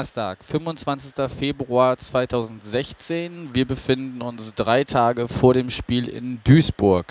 Donnerstag, 0.00 0.38
25. 0.42 1.30
Februar 1.30 1.98
2016. 1.98 3.50
Wir 3.52 3.66
befinden 3.66 4.22
uns 4.22 4.54
drei 4.54 4.84
Tage 4.84 5.28
vor 5.28 5.52
dem 5.52 5.68
Spiel 5.68 6.08
in 6.08 6.40
Duisburg. 6.42 7.04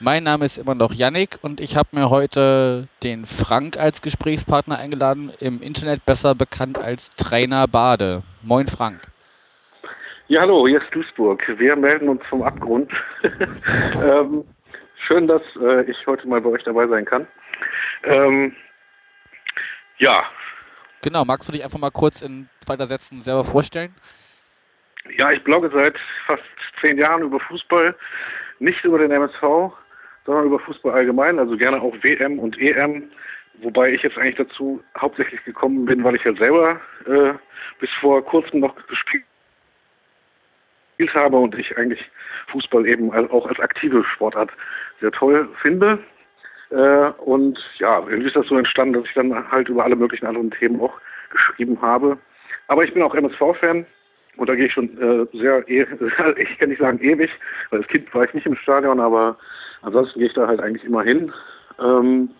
Mein 0.00 0.22
Name 0.22 0.46
ist 0.46 0.56
immer 0.56 0.74
noch 0.74 0.94
Yannick 0.94 1.38
und 1.42 1.60
ich 1.60 1.76
habe 1.76 1.90
mir 1.92 2.08
heute 2.08 2.88
den 3.02 3.26
Frank 3.26 3.76
als 3.76 4.00
Gesprächspartner 4.00 4.78
eingeladen, 4.78 5.30
im 5.40 5.60
Internet 5.60 6.06
besser 6.06 6.34
bekannt 6.34 6.78
als 6.78 7.10
Trainer 7.10 7.68
Bade. 7.68 8.22
Moin 8.42 8.66
Frank. 8.66 9.02
Ja, 10.28 10.40
hallo, 10.40 10.66
hier 10.66 10.80
ist 10.80 10.94
Duisburg. 10.94 11.42
Wir 11.58 11.76
melden 11.76 12.08
uns 12.08 12.22
vom 12.30 12.42
Abgrund. 12.42 12.90
ähm, 14.02 14.44
schön, 15.06 15.28
dass 15.28 15.42
äh, 15.60 15.82
ich 15.82 15.98
heute 16.06 16.26
mal 16.26 16.40
bei 16.40 16.48
euch 16.48 16.64
dabei 16.64 16.86
sein 16.86 17.04
kann. 17.04 17.26
Ähm, 18.04 18.56
ja. 19.98 20.24
Genau, 21.02 21.24
magst 21.24 21.48
du 21.48 21.52
dich 21.52 21.64
einfach 21.64 21.78
mal 21.78 21.90
kurz 21.90 22.20
in 22.20 22.48
zwei 22.64 22.76
Sätzen 22.86 23.22
selber 23.22 23.44
vorstellen? 23.44 23.94
Ja, 25.16 25.30
ich 25.30 25.42
blogge 25.44 25.70
seit 25.72 25.96
fast 26.26 26.42
zehn 26.80 26.98
Jahren 26.98 27.22
über 27.22 27.40
Fußball, 27.40 27.94
nicht 28.58 28.84
über 28.84 28.98
den 28.98 29.10
MSV, 29.10 29.72
sondern 30.26 30.46
über 30.46 30.58
Fußball 30.58 30.92
allgemein, 30.92 31.38
also 31.38 31.56
gerne 31.56 31.80
auch 31.80 31.94
WM 32.02 32.38
und 32.38 32.58
EM. 32.58 33.10
Wobei 33.62 33.92
ich 33.92 34.02
jetzt 34.02 34.16
eigentlich 34.18 34.36
dazu 34.36 34.82
hauptsächlich 34.98 35.42
gekommen 35.44 35.86
bin, 35.86 36.04
weil 36.04 36.16
ich 36.16 36.24
ja 36.24 36.34
selber 36.34 36.80
äh, 37.06 37.34
bis 37.78 37.90
vor 38.00 38.24
kurzem 38.24 38.60
noch 38.60 38.74
gespielt 38.86 39.24
habe 41.14 41.36
und 41.36 41.54
ich 41.54 41.76
eigentlich 41.76 42.00
Fußball 42.48 42.86
eben 42.86 43.10
auch 43.10 43.46
als 43.46 43.58
aktive 43.58 44.04
Sportart 44.04 44.50
sehr 45.00 45.12
toll 45.12 45.48
finde. 45.62 45.98
Äh, 46.70 47.10
und 47.24 47.58
ja, 47.78 47.98
irgendwie 47.98 48.28
ist 48.28 48.36
das 48.36 48.46
so 48.46 48.56
entstanden, 48.56 48.94
dass 48.94 49.04
ich 49.04 49.14
dann 49.14 49.50
halt 49.50 49.68
über 49.68 49.84
alle 49.84 49.96
möglichen 49.96 50.26
anderen 50.26 50.50
Themen 50.50 50.80
auch 50.80 51.00
geschrieben 51.30 51.80
habe. 51.82 52.18
Aber 52.68 52.84
ich 52.84 52.94
bin 52.94 53.02
auch 53.02 53.14
MSV-Fan 53.14 53.84
und 54.36 54.48
da 54.48 54.54
gehe 54.54 54.66
ich 54.66 54.72
schon 54.72 54.96
äh, 54.98 55.26
sehr, 55.36 55.68
e 55.68 55.86
ich 56.36 56.58
kann 56.58 56.68
nicht 56.68 56.80
sagen 56.80 57.00
ewig, 57.00 57.30
weil 57.70 57.80
als 57.80 57.88
Kind 57.88 58.12
war 58.14 58.24
ich 58.24 58.34
nicht 58.34 58.46
im 58.46 58.56
Stadion, 58.56 59.00
aber 59.00 59.36
ansonsten 59.82 60.20
gehe 60.20 60.28
ich 60.28 60.34
da 60.34 60.46
halt 60.46 60.60
eigentlich 60.60 60.84
immer 60.84 61.02
hin. 61.02 61.32
Ähm, 61.80 62.30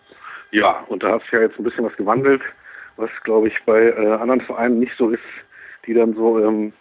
ja, 0.52 0.84
und 0.88 1.02
da 1.02 1.12
hat 1.12 1.22
sich 1.22 1.32
ja 1.32 1.40
jetzt 1.40 1.58
ein 1.58 1.64
bisschen 1.64 1.84
was 1.84 1.96
gewandelt, 1.96 2.42
was 2.96 3.10
glaube 3.24 3.48
ich 3.48 3.54
bei 3.66 3.88
äh, 3.88 4.12
anderen 4.12 4.40
Vereinen 4.42 4.78
nicht 4.78 4.96
so 4.96 5.10
ist, 5.10 5.22
die 5.86 5.94
dann 5.94 6.14
so 6.14 6.38
ähm, 6.38 6.72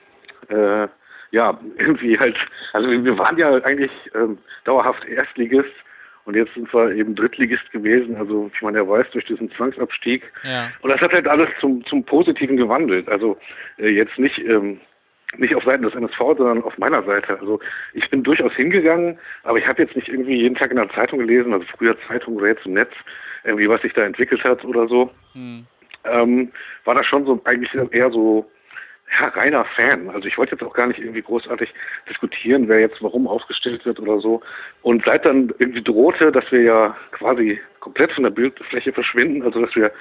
äh, 0.49 0.87
ja 1.31 1.59
irgendwie 1.77 2.19
halt, 2.19 2.37
also 2.73 2.89
wir 2.89 3.17
waren 3.17 3.37
ja 3.37 3.51
eigentlich 3.63 3.91
ähm, 4.13 4.37
dauerhaft 4.65 5.05
Erstligist 5.05 5.73
und 6.25 6.35
jetzt 6.35 6.53
sind 6.53 6.71
wir 6.73 6.91
eben 6.91 7.15
Drittligist 7.15 7.71
gewesen, 7.71 8.15
also 8.15 8.51
wie 8.51 8.65
man 8.65 8.75
ja 8.75 8.87
weiß, 8.87 9.07
durch 9.11 9.25
diesen 9.25 9.51
Zwangsabstieg. 9.51 10.23
Ja. 10.43 10.69
Und 10.81 10.93
das 10.93 11.01
hat 11.01 11.13
halt 11.13 11.27
alles 11.27 11.49
zum, 11.59 11.83
zum 11.85 12.03
Positiven 12.03 12.57
gewandelt. 12.57 13.09
Also 13.09 13.37
äh, 13.77 13.89
jetzt 13.89 14.17
nicht 14.19 14.37
ähm, 14.39 14.79
nicht 15.37 15.55
auf 15.55 15.63
Seiten 15.63 15.83
des 15.83 15.93
NSV, 15.93 16.17
sondern 16.17 16.63
auf 16.63 16.77
meiner 16.77 17.03
Seite. 17.03 17.39
Also 17.39 17.59
ich 17.93 18.09
bin 18.09 18.23
durchaus 18.23 18.53
hingegangen, 18.53 19.19
aber 19.43 19.59
ich 19.59 19.67
habe 19.67 19.81
jetzt 19.83 19.95
nicht 19.95 20.07
irgendwie 20.07 20.37
jeden 20.41 20.55
Tag 20.55 20.71
in 20.71 20.77
der 20.77 20.89
Zeitung 20.89 21.19
gelesen, 21.19 21.53
also 21.53 21.65
früher 21.77 21.95
Zeitung 22.07 22.35
oder 22.35 22.47
jetzt 22.47 22.65
im 22.65 22.73
Netz, 22.73 22.91
irgendwie 23.43 23.69
was 23.69 23.81
sich 23.81 23.93
da 23.93 24.03
entwickelt 24.03 24.43
hat 24.43 24.65
oder 24.65 24.87
so. 24.87 25.11
Hm. 25.33 25.65
Ähm, 26.05 26.51
war 26.85 26.95
das 26.95 27.05
schon 27.05 27.25
so 27.25 27.39
eigentlich 27.45 27.71
eher 27.91 28.09
so 28.09 28.49
ja, 29.11 29.27
reiner 29.29 29.65
Fan. 29.75 30.09
Also 30.09 30.27
ich 30.27 30.37
wollte 30.37 30.53
jetzt 30.55 30.63
auch 30.63 30.73
gar 30.73 30.87
nicht 30.87 30.99
irgendwie 30.99 31.21
großartig 31.21 31.73
diskutieren, 32.09 32.67
wer 32.67 32.79
jetzt 32.79 33.01
warum 33.01 33.27
aufgestellt 33.27 33.85
wird 33.85 33.99
oder 33.99 34.19
so. 34.19 34.41
Und 34.81 35.03
seit 35.05 35.25
dann 35.25 35.53
irgendwie 35.59 35.83
drohte, 35.83 36.31
dass 36.31 36.51
wir 36.51 36.61
ja 36.61 36.95
quasi 37.11 37.59
komplett 37.79 38.11
von 38.11 38.23
der 38.23 38.31
Bildfläche 38.31 38.93
verschwinden, 38.93 39.43
also 39.43 39.65
dass 39.65 39.75
wir 39.75 39.91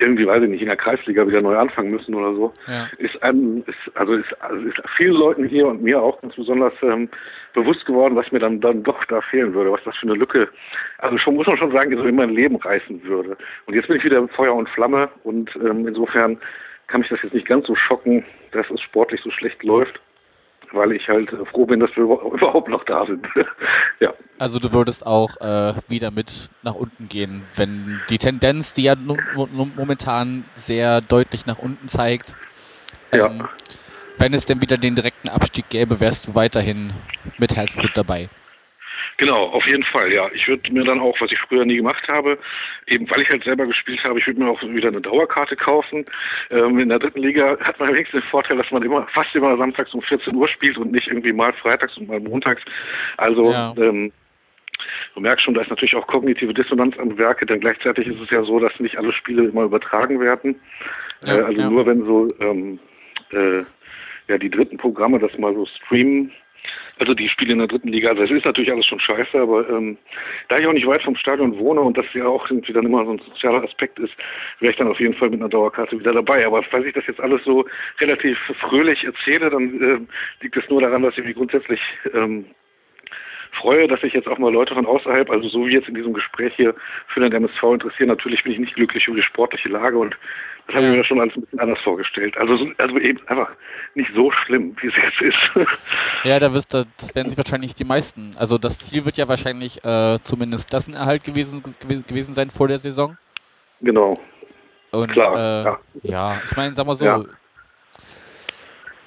irgendwie, 0.00 0.26
weiß 0.26 0.42
ich 0.42 0.48
nicht, 0.48 0.60
in 0.60 0.68
der 0.68 0.76
Kreisliga 0.76 1.26
wieder 1.26 1.40
neu 1.40 1.56
anfangen 1.56 1.90
müssen 1.90 2.14
oder 2.14 2.34
so, 2.34 2.52
ja. 2.66 2.88
ist 2.98 3.20
einem, 3.22 3.64
ist, 3.66 3.96
also 3.96 4.14
ist, 4.14 4.32
also 4.40 4.64
ist 4.66 4.76
vielen 4.96 5.14
Leuten 5.14 5.44
hier 5.44 5.66
und 5.66 5.82
mir 5.82 6.00
auch 6.00 6.20
ganz 6.20 6.36
besonders 6.36 6.74
ähm, 6.82 7.08
bewusst 7.54 7.84
geworden, 7.86 8.14
was 8.14 8.30
mir 8.30 8.38
dann, 8.38 8.60
dann 8.60 8.82
doch 8.82 9.02
da 9.06 9.20
fehlen 9.22 9.54
würde, 9.54 9.72
was 9.72 9.82
das 9.84 9.96
für 9.96 10.06
eine 10.06 10.14
Lücke, 10.14 10.48
also 10.98 11.18
schon 11.18 11.34
muss 11.34 11.46
man 11.46 11.56
schon 11.56 11.72
sagen, 11.72 11.96
so 11.96 12.04
in 12.04 12.16
mein 12.16 12.30
Leben 12.30 12.56
reißen 12.56 13.02
würde. 13.04 13.36
Und 13.66 13.74
jetzt 13.74 13.88
bin 13.88 13.96
ich 13.96 14.04
wieder 14.04 14.26
Feuer 14.28 14.54
und 14.54 14.68
Flamme 14.68 15.08
und 15.24 15.50
ähm, 15.56 15.88
insofern 15.88 16.38
kann 16.88 17.00
mich 17.00 17.08
das 17.08 17.20
jetzt 17.22 17.34
nicht 17.34 17.46
ganz 17.46 17.66
so 17.66 17.74
schocken, 17.74 18.24
dass 18.52 18.68
es 18.70 18.80
sportlich 18.80 19.20
so 19.22 19.30
schlecht 19.30 19.62
läuft 19.62 20.00
weil 20.72 20.92
ich 20.92 21.08
halt 21.08 21.30
froh 21.50 21.66
bin, 21.66 21.80
dass 21.80 21.90
wir 21.96 22.02
überhaupt 22.34 22.68
noch 22.68 22.84
da 22.84 23.06
sind. 23.06 23.26
ja. 24.00 24.12
Also 24.38 24.58
du 24.58 24.72
würdest 24.72 25.04
auch 25.06 25.36
äh, 25.40 25.74
wieder 25.88 26.10
mit 26.10 26.50
nach 26.62 26.74
unten 26.74 27.08
gehen, 27.08 27.44
wenn 27.56 28.00
die 28.10 28.18
Tendenz, 28.18 28.74
die 28.74 28.84
ja 28.84 28.94
momentan 28.96 30.44
sehr 30.56 31.00
deutlich 31.00 31.46
nach 31.46 31.58
unten 31.58 31.88
zeigt, 31.88 32.34
ähm, 33.12 33.18
ja. 33.18 33.48
wenn 34.18 34.34
es 34.34 34.46
denn 34.46 34.60
wieder 34.60 34.76
den 34.76 34.94
direkten 34.94 35.28
Abstieg 35.28 35.68
gäbe, 35.68 36.00
wärst 36.00 36.28
du 36.28 36.34
weiterhin 36.34 36.92
mit 37.38 37.56
Herzblut 37.56 37.92
dabei. 37.94 38.28
Genau, 39.18 39.48
auf 39.48 39.66
jeden 39.66 39.82
Fall, 39.82 40.12
ja. 40.12 40.30
Ich 40.32 40.46
würde 40.46 40.72
mir 40.72 40.84
dann 40.84 41.00
auch, 41.00 41.20
was 41.20 41.32
ich 41.32 41.38
früher 41.40 41.64
nie 41.64 41.76
gemacht 41.76 42.06
habe, 42.08 42.38
eben 42.86 43.10
weil 43.10 43.22
ich 43.22 43.28
halt 43.28 43.42
selber 43.42 43.66
gespielt 43.66 44.02
habe, 44.04 44.20
ich 44.20 44.26
würde 44.26 44.40
mir 44.40 44.48
auch 44.48 44.62
wieder 44.62 44.88
eine 44.88 45.00
Dauerkarte 45.00 45.56
kaufen. 45.56 46.06
Ähm, 46.50 46.78
in 46.78 46.88
der 46.88 47.00
dritten 47.00 47.20
Liga 47.20 47.58
hat 47.60 47.80
man 47.80 47.88
wenigstens 47.94 48.22
den 48.22 48.30
Vorteil, 48.30 48.58
dass 48.58 48.70
man 48.70 48.82
immer 48.82 49.06
fast 49.12 49.34
immer 49.34 49.56
samstags 49.56 49.92
um 49.92 50.02
14 50.02 50.34
Uhr 50.36 50.48
spielt 50.48 50.78
und 50.78 50.92
nicht 50.92 51.08
irgendwie 51.08 51.32
mal 51.32 51.52
freitags 51.54 51.96
und 51.96 52.08
mal 52.08 52.20
montags. 52.20 52.62
Also 53.16 53.50
ja. 53.50 53.74
ähm, 53.76 54.12
Du 55.14 55.20
merkst 55.20 55.44
schon, 55.44 55.54
da 55.54 55.62
ist 55.62 55.70
natürlich 55.70 55.96
auch 55.96 56.06
kognitive 56.06 56.54
Dissonanz 56.54 56.96
am 56.98 57.18
Werke, 57.18 57.44
denn 57.44 57.58
gleichzeitig 57.58 58.06
ist 58.06 58.20
es 58.20 58.30
ja 58.30 58.42
so, 58.44 58.60
dass 58.60 58.78
nicht 58.78 58.96
alle 58.96 59.12
Spiele 59.12 59.48
immer 59.48 59.64
übertragen 59.64 60.20
werden. 60.20 60.54
Ja, 61.24 61.38
äh, 61.38 61.42
also 61.42 61.60
ja. 61.60 61.70
nur 61.70 61.86
wenn 61.86 62.04
so 62.04 62.28
ähm, 62.40 62.78
äh, 63.32 63.64
ja 64.28 64.38
die 64.38 64.50
dritten 64.50 64.76
Programme 64.76 65.18
das 65.18 65.36
mal 65.36 65.54
so 65.54 65.66
streamen, 65.66 66.32
also 66.98 67.14
die 67.14 67.28
Spiele 67.28 67.52
in 67.52 67.58
der 67.58 67.68
dritten 67.68 67.88
Liga, 67.88 68.10
also 68.10 68.22
es 68.22 68.30
ist 68.30 68.44
natürlich 68.44 68.72
alles 68.72 68.86
schon 68.86 69.00
scheiße, 69.00 69.38
aber 69.38 69.68
ähm, 69.68 69.96
da 70.48 70.58
ich 70.58 70.66
auch 70.66 70.72
nicht 70.72 70.86
weit 70.86 71.02
vom 71.02 71.16
Stadion 71.16 71.58
wohne 71.58 71.80
und 71.80 71.96
das 71.96 72.06
ja 72.14 72.26
auch 72.26 72.48
irgendwie 72.50 72.72
dann 72.72 72.86
immer 72.86 73.04
so 73.04 73.12
ein 73.12 73.18
sozialer 73.18 73.62
Aspekt 73.62 73.98
ist, 73.98 74.14
wäre 74.60 74.72
ich 74.72 74.78
dann 74.78 74.88
auf 74.88 75.00
jeden 75.00 75.14
Fall 75.14 75.30
mit 75.30 75.40
einer 75.40 75.48
Dauerkarte 75.48 75.98
wieder 75.98 76.12
dabei. 76.12 76.44
Aber 76.46 76.62
falls 76.62 76.86
ich 76.86 76.94
das 76.94 77.06
jetzt 77.06 77.20
alles 77.20 77.42
so 77.44 77.64
relativ 78.00 78.38
fröhlich 78.60 79.04
erzähle, 79.04 79.50
dann 79.50 79.80
äh, 79.80 79.98
liegt 80.42 80.56
es 80.56 80.68
nur 80.68 80.80
daran, 80.80 81.02
dass 81.02 81.16
ich 81.18 81.24
mich 81.24 81.36
grundsätzlich 81.36 81.80
ähm, 82.14 82.46
freue, 83.52 83.88
dass 83.88 84.00
sich 84.00 84.12
jetzt 84.12 84.28
auch 84.28 84.38
mal 84.38 84.52
Leute 84.52 84.74
von 84.74 84.86
außerhalb, 84.86 85.30
also 85.30 85.48
so 85.48 85.66
wie 85.66 85.72
jetzt 85.72 85.88
in 85.88 85.94
diesem 85.94 86.12
Gespräch 86.12 86.52
hier, 86.56 86.74
für 87.08 87.20
den 87.20 87.32
MSV 87.32 87.62
interessieren. 87.62 88.08
Natürlich 88.08 88.42
bin 88.42 88.52
ich 88.52 88.58
nicht 88.58 88.74
glücklich 88.74 89.06
über 89.06 89.16
die 89.16 89.22
sportliche 89.22 89.68
Lage 89.68 89.98
und 89.98 90.16
das 90.68 90.76
habe 90.76 90.88
ich 90.88 90.96
mir 90.98 91.04
schon 91.04 91.18
alles 91.18 91.34
ein 91.34 91.40
bisschen 91.40 91.60
anders 91.60 91.80
vorgestellt. 91.80 92.36
Also, 92.36 92.68
also 92.76 92.98
eben 92.98 93.26
einfach 93.26 93.48
nicht 93.94 94.10
so 94.14 94.30
schlimm, 94.30 94.76
wie 94.80 94.88
es 94.88 94.94
jetzt 94.96 95.20
ist. 95.20 95.68
Ja, 96.24 96.40
da 96.40 96.52
wirst 96.52 96.74
du, 96.74 96.84
das 96.98 97.14
werden 97.14 97.28
sich 97.28 97.38
wahrscheinlich 97.38 97.74
die 97.76 97.84
meisten. 97.84 98.34
Also 98.36 98.58
das 98.58 98.78
Ziel 98.80 99.04
wird 99.04 99.16
ja 99.16 99.28
wahrscheinlich 99.28 99.82
äh, 99.84 100.18
zumindest 100.22 100.68
Klassenerhalt 100.68 101.22
gewesen, 101.22 101.62
gewesen 102.08 102.34
sein 102.34 102.50
vor 102.50 102.66
der 102.66 102.80
Saison. 102.80 103.16
Genau. 103.80 104.20
Und, 104.90 105.12
Klar. 105.12 105.36
Äh, 105.36 105.64
ja. 105.64 105.78
ja. 106.02 106.42
ich 106.44 106.56
meine, 106.56 106.74
sagen 106.74 106.88
wir 106.88 106.96
so, 106.96 107.04
ja. 107.04 107.24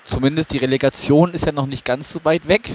zumindest 0.05 0.53
die 0.53 0.57
Relegation 0.57 1.33
ist 1.33 1.45
ja 1.45 1.51
noch 1.51 1.67
nicht 1.67 1.85
ganz 1.85 2.11
so 2.11 2.23
weit 2.23 2.47
weg. 2.47 2.69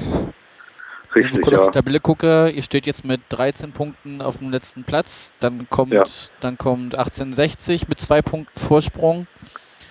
Richtig, 1.16 1.32
Wenn 1.32 1.40
ich 1.40 1.44
kurz 1.44 1.54
ja. 1.54 1.60
auf 1.60 1.70
die 1.70 1.78
Tabelle 1.78 2.00
gucke, 2.00 2.50
ihr 2.50 2.62
steht 2.62 2.86
jetzt 2.86 3.04
mit 3.04 3.22
13 3.30 3.72
Punkten 3.72 4.20
auf 4.20 4.38
dem 4.38 4.50
letzten 4.50 4.84
Platz. 4.84 5.32
Dann 5.40 5.66
kommt, 5.70 5.92
ja. 5.92 6.04
dann 6.40 6.58
kommt 6.58 6.94
1860 6.94 7.88
mit 7.88 7.98
zwei 8.00 8.20
Punkten 8.20 8.58
Vorsprung. 8.58 9.26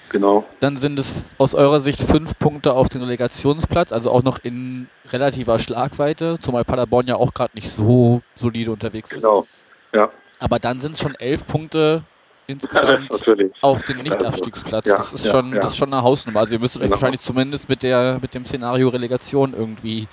Genau. 0.09 0.45
Dann 0.59 0.77
sind 0.77 0.99
es 0.99 1.13
aus 1.39 1.55
eurer 1.55 1.79
Sicht 1.79 1.99
fünf 1.99 2.37
Punkte 2.37 2.73
auf 2.73 2.89
den 2.89 3.01
Relegationsplatz, 3.01 3.91
also 3.91 4.11
auch 4.11 4.21
noch 4.21 4.37
in 4.43 4.87
relativer 5.09 5.57
Schlagweite, 5.57 6.37
zumal 6.41 6.63
Paderborn 6.63 7.07
ja 7.07 7.15
auch 7.15 7.33
gerade 7.33 7.55
nicht 7.55 7.71
so 7.71 8.21
solide 8.35 8.71
unterwegs 8.71 9.11
ist. 9.11 9.23
Genau, 9.23 9.47
ja. 9.93 10.11
Aber 10.39 10.59
dann 10.59 10.79
sind 10.79 10.93
es 10.93 11.01
schon 11.01 11.15
elf 11.15 11.47
Punkte 11.47 12.03
insgesamt 12.47 13.09
ja, 13.25 13.35
auf 13.61 13.81
den 13.83 14.03
Nicht-Abstiegsplatz. 14.03 14.85
Ja, 14.85 14.97
das, 14.97 15.11
ist 15.11 15.27
schon, 15.27 15.51
das 15.53 15.71
ist 15.71 15.77
schon 15.77 15.91
eine 15.91 16.03
Hausnummer. 16.03 16.41
Also 16.41 16.53
ihr 16.53 16.59
müsstet 16.59 16.81
euch 16.81 16.85
genau. 16.85 17.01
wahrscheinlich 17.01 17.21
zumindest 17.21 17.67
mit, 17.67 17.81
der, 17.81 18.19
mit 18.21 18.35
dem 18.35 18.45
Szenario 18.45 18.89
Relegation 18.89 19.55
irgendwie 19.55 20.07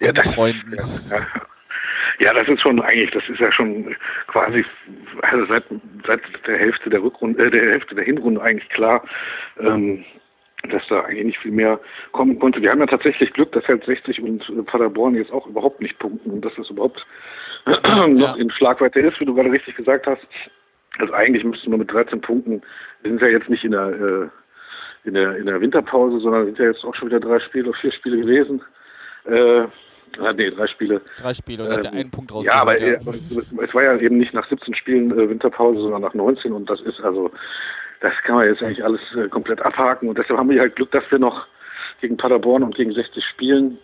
ja, 0.00 0.12
das, 0.12 0.32
Freunden. 0.34 0.74
Ja, 1.10 1.26
ja, 2.20 2.32
das 2.32 2.48
ist 2.48 2.60
schon 2.60 2.80
eigentlich, 2.80 3.10
das 3.10 3.28
ist 3.28 3.38
ja 3.38 3.50
schon 3.52 3.94
quasi 4.26 4.64
also 5.22 5.46
seit, 5.46 5.64
seit 6.06 6.20
der 6.46 6.58
Hälfte 6.58 6.90
der 6.90 7.02
Rückrunde, 7.02 7.44
äh, 7.44 7.50
der 7.50 7.70
Hälfte 7.70 7.94
der 7.94 8.04
Hinrunde 8.04 8.42
eigentlich 8.42 8.68
klar, 8.70 9.04
ähm, 9.60 10.04
dass 10.68 10.82
da 10.88 11.02
eigentlich 11.02 11.26
nicht 11.26 11.38
viel 11.38 11.52
mehr 11.52 11.78
kommen 12.12 12.38
konnte. 12.38 12.60
Wir 12.60 12.70
haben 12.70 12.80
ja 12.80 12.86
tatsächlich 12.86 13.32
Glück, 13.32 13.52
dass 13.52 13.66
halt 13.68 13.84
60 13.84 14.20
und 14.20 14.66
Paderborn 14.66 15.14
jetzt 15.14 15.32
auch 15.32 15.46
überhaupt 15.46 15.80
nicht 15.80 15.98
punkten 15.98 16.30
und 16.30 16.44
dass 16.44 16.54
das 16.56 16.70
überhaupt 16.70 17.06
ja. 17.86 18.06
noch 18.06 18.36
in 18.36 18.50
Schlagweite 18.50 19.00
ist, 19.00 19.20
wie 19.20 19.24
du 19.24 19.34
gerade 19.34 19.52
richtig 19.52 19.76
gesagt 19.76 20.06
hast. 20.06 20.26
Also 20.98 21.12
eigentlich 21.12 21.44
müssten 21.44 21.70
wir 21.70 21.78
mit 21.78 21.92
13 21.92 22.20
Punkten, 22.20 22.62
wir 23.02 23.10
sind 23.12 23.22
ja 23.22 23.28
jetzt 23.28 23.48
nicht 23.48 23.62
in 23.62 23.70
der 23.70 23.88
äh, 23.88 24.28
in 25.04 25.14
der, 25.14 25.36
in 25.36 25.46
der 25.46 25.60
Winterpause, 25.60 26.18
sondern 26.18 26.46
sind 26.46 26.58
ja 26.58 26.66
jetzt 26.66 26.84
auch 26.84 26.94
schon 26.94 27.08
wieder 27.08 27.20
drei 27.20 27.38
Spiele, 27.40 27.72
vier 27.80 27.92
Spiele 27.92 28.18
gewesen. 28.18 28.60
Äh, 29.24 29.64
Ah, 30.18 30.32
nee, 30.32 30.50
drei 30.50 30.66
Spiele. 30.66 31.00
Drei 31.20 31.34
Spiele 31.34 31.64
und 31.64 31.70
ähm, 31.70 31.76
hat 31.76 31.84
der 31.84 31.92
einen 31.92 32.10
Punkt 32.10 32.32
raus. 32.32 32.46
Ja, 32.46 32.60
aber 32.60 32.80
ja. 32.80 32.98
es 32.98 33.74
war 33.74 33.82
ja 33.82 33.96
eben 33.96 34.18
nicht 34.18 34.34
nach 34.34 34.48
17 34.48 34.74
Spielen 34.74 35.10
äh, 35.12 35.28
Winterpause, 35.28 35.80
sondern 35.80 36.02
nach 36.02 36.14
19 36.14 36.52
und 36.52 36.68
das 36.68 36.80
ist 36.80 37.00
also, 37.00 37.30
das 38.00 38.12
kann 38.24 38.36
man 38.36 38.46
jetzt 38.46 38.62
eigentlich 38.62 38.84
alles 38.84 39.00
äh, 39.16 39.28
komplett 39.28 39.60
abhaken 39.62 40.08
und 40.08 40.18
deshalb 40.18 40.38
haben 40.38 40.50
wir 40.50 40.60
halt 40.60 40.76
Glück, 40.76 40.90
dass 40.92 41.04
wir 41.10 41.18
noch 41.18 41.46
gegen 42.00 42.16
Paderborn 42.16 42.62
und 42.62 42.74
gegen 42.74 42.92
60 42.92 43.24
spielen 43.24 43.78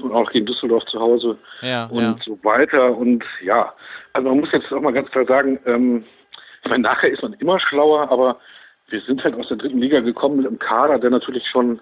und 0.00 0.12
auch 0.12 0.30
gegen 0.30 0.46
Düsseldorf 0.46 0.84
zu 0.86 1.00
Hause 1.00 1.38
ja, 1.60 1.86
und 1.86 2.02
ja. 2.02 2.16
so 2.24 2.38
weiter 2.42 2.96
und 2.96 3.24
ja, 3.42 3.72
also 4.12 4.28
man 4.28 4.40
muss 4.40 4.52
jetzt 4.52 4.72
auch 4.72 4.80
mal 4.80 4.92
ganz 4.92 5.10
klar 5.10 5.26
sagen, 5.26 5.58
ähm, 5.66 6.04
ich 6.62 6.70
meine, 6.70 6.82
nachher 6.82 7.10
ist 7.10 7.22
man 7.22 7.34
immer 7.34 7.58
schlauer, 7.60 8.10
aber 8.10 8.38
wir 8.88 9.00
sind 9.02 9.22
halt 9.22 9.34
aus 9.36 9.48
der 9.48 9.58
dritten 9.58 9.78
Liga 9.78 10.00
gekommen 10.00 10.38
mit 10.38 10.46
einem 10.46 10.58
Kader, 10.58 10.98
der 10.98 11.10
natürlich 11.10 11.46
schon 11.46 11.80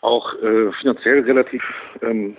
auch 0.00 0.34
äh, 0.42 0.72
finanziell 0.80 1.20
relativ 1.20 1.62
ähm, 2.02 2.36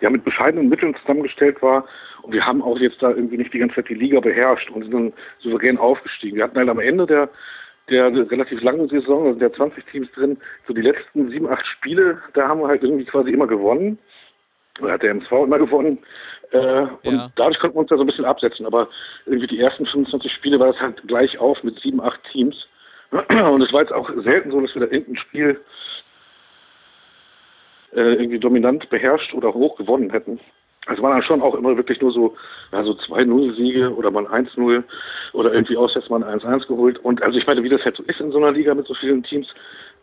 ja 0.00 0.10
mit 0.10 0.24
bescheidenen 0.24 0.68
Mitteln 0.68 0.94
zusammengestellt 0.96 1.60
war. 1.62 1.86
Und 2.22 2.32
wir 2.32 2.44
haben 2.44 2.62
auch 2.62 2.78
jetzt 2.78 3.02
da 3.02 3.10
irgendwie 3.10 3.38
nicht 3.38 3.52
die 3.52 3.58
ganze 3.58 3.76
Zeit 3.76 3.88
die 3.88 3.94
Liga 3.94 4.20
beherrscht 4.20 4.70
und 4.70 4.82
sind 4.82 4.94
dann 4.94 5.12
souverän 5.38 5.78
aufgestiegen. 5.78 6.36
Wir 6.36 6.44
hatten 6.44 6.58
halt 6.58 6.68
am 6.68 6.80
Ende 6.80 7.06
der, 7.06 7.28
der 7.88 8.12
relativ 8.30 8.60
langen 8.62 8.88
Saison, 8.88 9.26
also 9.26 9.38
der 9.38 9.52
20 9.52 9.84
Teams 9.86 10.10
drin, 10.12 10.36
so 10.66 10.74
die 10.74 10.82
letzten 10.82 11.30
sieben, 11.30 11.48
acht 11.48 11.66
Spiele, 11.66 12.20
da 12.34 12.48
haben 12.48 12.60
wir 12.60 12.68
halt 12.68 12.82
irgendwie 12.82 13.04
quasi 13.04 13.30
immer 13.30 13.46
gewonnen. 13.46 13.98
Oder 14.80 14.92
hat 14.92 15.02
der 15.02 15.10
MSV 15.10 15.32
immer 15.32 15.58
gewonnen. 15.58 15.98
Äh, 16.52 16.86
und 17.02 17.14
ja. 17.14 17.30
dadurch 17.36 17.58
konnten 17.58 17.76
wir 17.76 17.80
uns 17.80 17.90
da 17.90 17.96
so 17.96 18.02
ein 18.02 18.06
bisschen 18.06 18.24
absetzen. 18.24 18.66
Aber 18.66 18.88
irgendwie 19.26 19.48
die 19.48 19.60
ersten 19.60 19.86
25 19.86 20.32
Spiele 20.32 20.58
war 20.60 20.68
das 20.68 20.80
halt 20.80 21.02
gleich 21.08 21.38
auf 21.38 21.62
mit 21.64 21.78
sieben, 21.80 22.00
acht 22.00 22.20
Teams. 22.30 22.68
Und 23.10 23.62
es 23.62 23.72
war 23.72 23.80
jetzt 23.80 23.92
auch 23.92 24.10
selten 24.22 24.50
so, 24.50 24.60
dass 24.60 24.74
wir 24.74 24.86
da 24.86 24.92
irgendein 24.92 25.16
Spiel 25.16 25.60
äh, 27.94 28.14
irgendwie 28.14 28.38
dominant 28.38 28.88
beherrscht 28.90 29.34
oder 29.34 29.54
hoch 29.54 29.76
gewonnen 29.76 30.10
hätten. 30.10 30.40
Also 30.86 31.02
waren 31.02 31.12
dann 31.12 31.22
schon 31.22 31.42
auch 31.42 31.54
immer 31.54 31.76
wirklich 31.76 32.00
nur 32.00 32.12
so, 32.12 32.34
ja, 32.72 32.82
so 32.82 32.92
2-0-Siege 32.92 33.94
oder 33.94 34.10
mal 34.10 34.26
1-0 34.26 34.82
oder 35.34 35.52
irgendwie 35.52 35.76
auswärts 35.76 36.08
mal 36.08 36.24
ein 36.24 36.40
1-1 36.40 36.66
geholt. 36.66 36.98
Und 36.98 37.22
also 37.22 37.38
ich 37.38 37.46
meine, 37.46 37.62
wie 37.62 37.68
das 37.68 37.84
halt 37.84 37.96
so 37.96 38.02
ist 38.04 38.20
in 38.20 38.32
so 38.32 38.38
einer 38.38 38.52
Liga 38.52 38.74
mit 38.74 38.86
so 38.86 38.94
vielen 38.94 39.22
Teams. 39.22 39.48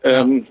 Ähm, 0.04 0.46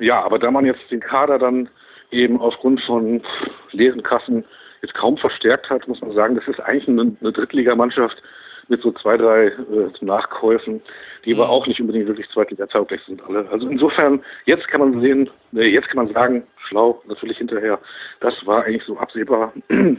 ja, 0.00 0.22
aber 0.22 0.38
da 0.38 0.50
man 0.50 0.66
jetzt 0.66 0.90
den 0.90 1.00
Kader 1.00 1.38
dann 1.38 1.68
eben 2.10 2.40
aufgrund 2.40 2.80
von 2.82 3.22
leeren 3.70 4.02
Kassen 4.02 4.44
jetzt 4.82 4.94
kaum 4.94 5.16
verstärkt 5.16 5.70
hat, 5.70 5.86
muss 5.86 6.00
man 6.00 6.12
sagen, 6.12 6.34
das 6.34 6.46
ist 6.48 6.60
eigentlich 6.60 6.88
eine, 6.88 7.16
eine 7.20 7.32
Drittligamannschaft, 7.32 8.20
mit 8.68 8.82
so 8.82 8.92
zwei, 8.92 9.16
drei 9.16 9.46
äh, 9.46 9.90
Nachkäufen, 10.00 10.82
die 11.24 11.34
aber 11.34 11.46
mhm. 11.46 11.50
auch 11.50 11.66
nicht 11.66 11.80
unbedingt 11.80 12.06
wirklich 12.06 12.28
zweitliga-tauglich 12.30 13.00
sind 13.06 13.22
alle. 13.28 13.48
Also 13.50 13.68
insofern, 13.68 14.22
jetzt 14.44 14.66
kann 14.68 14.80
man 14.80 15.00
sehen, 15.00 15.30
äh, 15.54 15.70
jetzt 15.70 15.88
kann 15.88 16.04
man 16.04 16.12
sagen, 16.12 16.44
schlau, 16.68 17.02
natürlich 17.06 17.38
hinterher, 17.38 17.78
das 18.20 18.34
war 18.46 18.64
eigentlich 18.64 18.84
so 18.84 18.98
absehbar. 18.98 19.52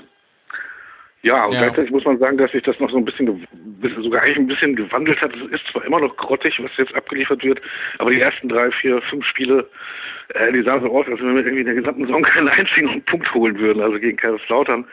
Ja, 1.24 1.46
und 1.46 1.54
ja. 1.54 1.64
gleichzeitig 1.64 1.92
muss 1.92 2.06
man 2.06 2.20
sagen, 2.20 2.38
dass 2.38 2.52
sich 2.52 2.64
das 2.64 2.80
noch 2.80 2.92
so 2.92 2.98
ein 2.98 3.04
bisschen, 3.04 3.48
sogar 4.02 4.22
eigentlich 4.22 4.38
ein 4.38 4.48
bisschen 4.48 4.76
gewandelt 4.76 5.20
hat. 5.22 5.36
Es 5.36 5.60
ist 5.60 5.68
zwar 5.72 5.84
immer 5.84 6.00
noch 6.00 6.16
grottig, 6.16 6.58
was 6.62 6.72
jetzt 6.78 6.96
abgeliefert 6.96 7.44
wird, 7.44 7.60
aber 7.98 8.12
die 8.12 8.22
ersten 8.22 8.48
drei, 8.48 8.70
vier, 8.72 9.02
fünf 9.02 9.26
Spiele, 9.26 9.68
äh, 10.36 10.54
die 10.54 10.62
sahen 10.62 10.84
so 10.84 10.96
aus, 10.96 11.08
als 11.08 11.20
wenn 11.20 11.36
wir 11.36 11.44
irgendwie 11.44 11.62
in 11.62 11.66
der 11.66 11.76
gesamten 11.76 12.06
Saison 12.06 12.22
keinen 12.22 12.50
einzigen 12.50 13.04
Punkt 13.06 13.34
holen 13.34 13.58
würden. 13.58 13.82
Also 13.82 14.00
gegen 14.00 14.16
Kaiserslautern 14.16 14.86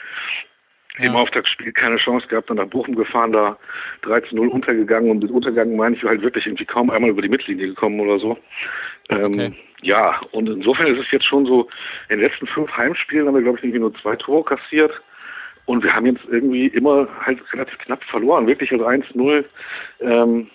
ja. 0.99 1.07
im 1.07 1.17
Auftaktspiel 1.17 1.73
keine 1.73 1.97
Chance 1.97 2.27
gehabt, 2.29 2.51
dann 2.51 2.59
nach 2.59 2.67
Bochum 2.67 2.95
gefahren, 2.95 3.33
da 3.33 3.59
13-0 4.05 4.47
untergegangen 4.49 5.11
und 5.11 5.23
mit 5.23 5.31
Untergang 5.31 5.77
meine 5.77 5.97
ich 5.97 6.03
halt 6.03 6.23
wirklich 6.23 6.47
irgendwie 6.47 6.65
kaum 6.65 6.91
einmal 6.91 7.11
über 7.11 7.23
die 7.23 7.29
Mittellinie 7.29 7.69
gekommen 7.69 8.01
oder 8.01 8.19
so. 8.19 8.39
Ähm, 9.11 9.25
okay. 9.25 9.53
Ja, 9.83 10.21
und 10.33 10.49
insofern 10.49 10.95
ist 10.95 11.05
es 11.05 11.11
jetzt 11.11 11.27
schon 11.27 11.45
so, 11.45 11.69
in 12.09 12.19
den 12.19 12.27
letzten 12.27 12.47
fünf 12.47 12.71
Heimspielen 12.75 13.27
haben 13.27 13.35
wir, 13.35 13.43
glaube 13.43 13.59
ich, 13.59 13.65
irgendwie 13.65 13.81
nur 13.81 13.95
zwei 13.97 14.17
Tore 14.17 14.45
kassiert. 14.45 14.93
Und 15.67 15.83
wir 15.83 15.93
haben 15.93 16.07
jetzt 16.07 16.25
irgendwie 16.31 16.69
immer 16.69 17.09
halt 17.21 17.41
relativ 17.53 17.79
knapp 17.79 18.03
verloren, 18.05 18.47
wirklich 18.47 18.73
also 18.73 18.87
1-0. 18.87 19.45
Ähm, 20.01 20.49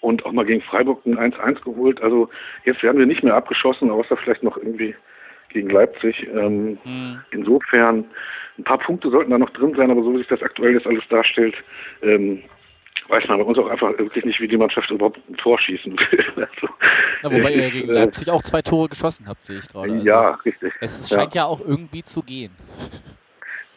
und 0.00 0.24
auch 0.24 0.32
mal 0.32 0.46
gegen 0.46 0.62
Freiburg 0.62 1.04
ein 1.04 1.18
1-1 1.18 1.62
geholt. 1.62 2.02
Also 2.02 2.28
jetzt 2.64 2.82
werden 2.82 2.98
wir 2.98 3.06
nicht 3.06 3.22
mehr 3.22 3.34
abgeschossen, 3.34 3.90
außer 3.90 4.16
vielleicht 4.16 4.42
noch 4.42 4.56
irgendwie 4.56 4.94
gegen 5.50 5.70
Leipzig. 5.70 6.26
Ähm, 6.34 6.78
mhm. 6.84 7.20
Insofern, 7.30 8.04
ein 8.60 8.64
paar 8.64 8.78
Punkte 8.78 9.10
sollten 9.10 9.30
da 9.30 9.38
noch 9.38 9.50
drin 9.50 9.74
sein, 9.76 9.90
aber 9.90 10.02
so 10.02 10.12
wie 10.12 10.18
sich 10.18 10.28
das 10.28 10.42
aktuell 10.42 10.74
jetzt 10.74 10.86
alles 10.86 11.02
darstellt, 11.08 11.54
ähm, 12.02 12.42
weiß 13.08 13.26
man 13.28 13.38
bei 13.38 13.44
uns 13.44 13.58
auch 13.58 13.68
einfach 13.68 13.96
wirklich 13.98 14.24
nicht, 14.24 14.40
wie 14.40 14.48
die 14.48 14.56
Mannschaft 14.56 14.90
überhaupt 14.90 15.18
ein 15.28 15.36
Tor 15.36 15.58
schießen 15.58 15.92
will. 15.92 16.24
also, 16.36 16.74
Na, 17.22 17.32
wobei 17.32 17.52
ihr 17.52 17.70
gegen 17.70 17.88
Leipzig 17.88 18.28
äh, 18.28 18.30
auch 18.30 18.42
zwei 18.42 18.62
Tore 18.62 18.88
geschossen 18.88 19.26
habt, 19.26 19.44
sehe 19.44 19.58
ich 19.58 19.68
gerade. 19.68 19.92
Also 19.92 20.06
ja, 20.06 20.30
richtig. 20.44 20.72
Es 20.80 21.08
scheint 21.08 21.34
ja. 21.34 21.42
ja 21.42 21.46
auch 21.48 21.60
irgendwie 21.60 22.02
zu 22.04 22.22
gehen. 22.22 22.52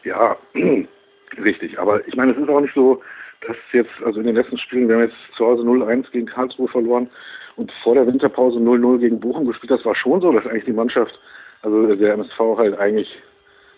Ja, 0.06 0.36
richtig. 1.42 1.78
Aber 1.78 2.06
ich 2.06 2.14
meine, 2.14 2.32
es 2.32 2.36
ist 2.36 2.50
auch 2.50 2.60
nicht 2.60 2.74
so, 2.74 3.02
dass 3.46 3.56
jetzt, 3.72 3.90
also 4.04 4.20
in 4.20 4.26
den 4.26 4.34
letzten 4.34 4.58
Spielen, 4.58 4.86
wir 4.86 4.96
haben 4.96 5.04
jetzt 5.04 5.16
zu 5.34 5.46
Hause 5.46 5.62
0-1 5.62 6.10
gegen 6.10 6.26
Karlsruhe 6.26 6.68
verloren 6.68 7.08
und 7.56 7.72
vor 7.82 7.94
der 7.94 8.06
Winterpause 8.06 8.58
0-0 8.58 8.98
gegen 8.98 9.18
Bochum 9.18 9.46
gespielt. 9.46 9.70
Das 9.70 9.82
war 9.86 9.94
schon 9.94 10.20
so, 10.20 10.30
dass 10.30 10.46
eigentlich 10.46 10.66
die 10.66 10.74
Mannschaft 10.74 11.18
also 11.64 11.94
der 11.94 12.12
MSV 12.12 12.38
halt 12.58 12.78
eigentlich, 12.78 13.08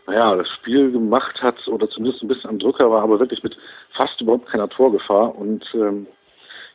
naja, 0.06 0.36
das 0.36 0.48
Spiel 0.50 0.92
gemacht 0.92 1.42
hat 1.42 1.66
oder 1.68 1.88
zumindest 1.90 2.22
ein 2.22 2.28
bisschen 2.28 2.50
am 2.50 2.58
Drücker 2.58 2.90
war, 2.90 3.02
aber 3.02 3.18
wirklich 3.18 3.42
mit 3.42 3.56
fast 3.96 4.20
überhaupt 4.20 4.46
keiner 4.46 4.68
Torgefahr. 4.68 5.34
Und 5.34 5.64
ähm, 5.74 6.06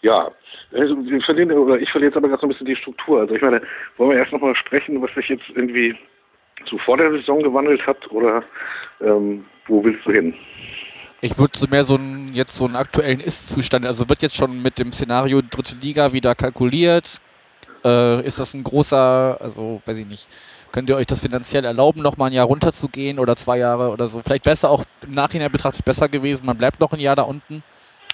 ja, 0.01 0.31
also 0.73 0.97
wir 1.05 1.21
verlieren, 1.21 1.51
oder 1.51 1.79
ich 1.79 1.89
verliere 1.91 2.09
jetzt 2.09 2.17
aber 2.17 2.27
gerade 2.27 2.41
so 2.41 2.47
ein 2.47 2.49
bisschen 2.49 2.67
die 2.67 2.75
Struktur. 2.75 3.21
Also 3.21 3.35
ich 3.35 3.41
meine, 3.41 3.61
wollen 3.97 4.11
wir 4.11 4.17
erst 4.17 4.33
nochmal 4.33 4.55
sprechen, 4.55 5.01
was 5.01 5.13
sich 5.15 5.29
jetzt 5.29 5.49
irgendwie 5.55 5.95
so 6.69 6.77
vor 6.79 6.97
der 6.97 7.11
Saison 7.11 7.41
gewandelt 7.41 7.85
hat 7.85 8.11
oder 8.11 8.43
ähm, 9.01 9.45
wo 9.67 9.83
willst 9.83 10.05
du 10.05 10.11
hin? 10.11 10.33
Ich 11.21 11.37
würde 11.37 11.59
mehr 11.69 11.83
so 11.83 11.95
einen, 11.95 12.33
jetzt 12.33 12.55
so 12.55 12.65
einen 12.65 12.75
aktuellen 12.75 13.19
Ist-Zustand, 13.19 13.85
also 13.85 14.09
wird 14.09 14.23
jetzt 14.23 14.35
schon 14.35 14.61
mit 14.61 14.79
dem 14.79 14.91
Szenario 14.91 15.41
dritte 15.41 15.75
Liga 15.75 16.13
wieder 16.13 16.33
kalkuliert. 16.33 17.21
Äh, 17.83 18.25
ist 18.25 18.39
das 18.39 18.53
ein 18.53 18.63
großer, 18.63 19.37
also 19.39 19.81
weiß 19.85 19.97
ich 19.97 20.05
nicht, 20.05 20.27
Könnt 20.71 20.89
ihr 20.89 20.95
euch 20.95 21.07
das 21.07 21.19
finanziell 21.19 21.65
erlauben, 21.65 22.01
noch 22.01 22.15
mal 22.15 22.27
ein 22.27 22.33
Jahr 22.33 22.45
runterzugehen 22.45 23.19
oder 23.19 23.35
zwei 23.35 23.57
Jahre 23.57 23.89
oder 23.89 24.07
so? 24.07 24.21
Vielleicht 24.21 24.45
wäre 24.45 24.53
es 24.53 24.63
auch 24.63 24.85
im 25.01 25.13
Nachhinein 25.13 25.51
betrachtet 25.51 25.83
besser 25.83 26.07
gewesen. 26.07 26.45
Man 26.45 26.57
bleibt 26.57 26.79
noch 26.79 26.93
ein 26.93 26.99
Jahr 26.99 27.15
da 27.15 27.23
unten 27.23 27.61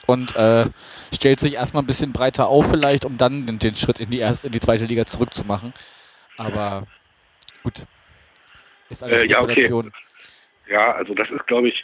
und 0.08 0.36
äh, 0.36 0.66
stellt 1.14 1.40
sich 1.40 1.54
erstmal 1.54 1.84
ein 1.84 1.88
bisschen 1.88 2.14
breiter 2.14 2.48
auf 2.48 2.70
vielleicht, 2.70 3.06
um 3.06 3.18
dann 3.18 3.46
den, 3.46 3.60
den 3.60 3.76
Schritt 3.76 4.00
in 4.00 4.10
die 4.10 4.20
erste, 4.20 4.48
in 4.48 4.54
die 4.54 4.60
zweite 4.60 4.86
Liga 4.86 5.06
zurückzumachen. 5.06 5.74
Aber 6.38 6.88
gut. 7.64 7.86
Ist 8.90 9.04
alles 9.04 9.22
äh, 9.22 9.28
ja, 9.28 9.42
okay. 9.42 9.72
Ja, 10.68 10.94
also 10.94 11.14
das 11.14 11.30
ist, 11.30 11.46
glaube 11.46 11.70
ich, 11.70 11.84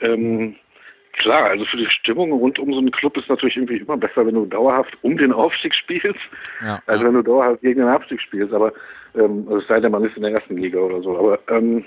ähm, 0.00 0.54
klar, 1.16 1.50
also 1.50 1.64
für 1.64 1.76
die 1.76 1.90
Stimmung 1.90 2.32
rund 2.32 2.58
um 2.58 2.72
so 2.72 2.78
einen 2.78 2.90
Club 2.90 3.16
ist 3.16 3.28
natürlich 3.28 3.56
irgendwie 3.56 3.78
immer 3.78 3.96
besser, 3.96 4.26
wenn 4.26 4.34
du 4.34 4.46
dauerhaft 4.46 4.96
um 5.02 5.16
den 5.16 5.32
Aufstieg 5.32 5.74
spielst, 5.74 6.20
ja, 6.62 6.80
als 6.86 7.02
wenn 7.02 7.14
du 7.14 7.22
dauerhaft 7.22 7.60
gegen 7.62 7.80
den 7.80 7.88
Abstieg 7.88 8.20
spielst. 8.20 8.52
Aber 8.52 8.72
ähm, 9.14 9.44
also 9.46 9.58
es 9.58 9.68
sei 9.68 9.80
denn, 9.80 9.92
man 9.92 10.04
ist 10.04 10.16
in 10.16 10.22
der 10.22 10.32
ersten 10.32 10.56
Liga 10.56 10.78
oder 10.78 11.00
so. 11.02 11.18
Aber 11.18 11.38
ähm, 11.48 11.84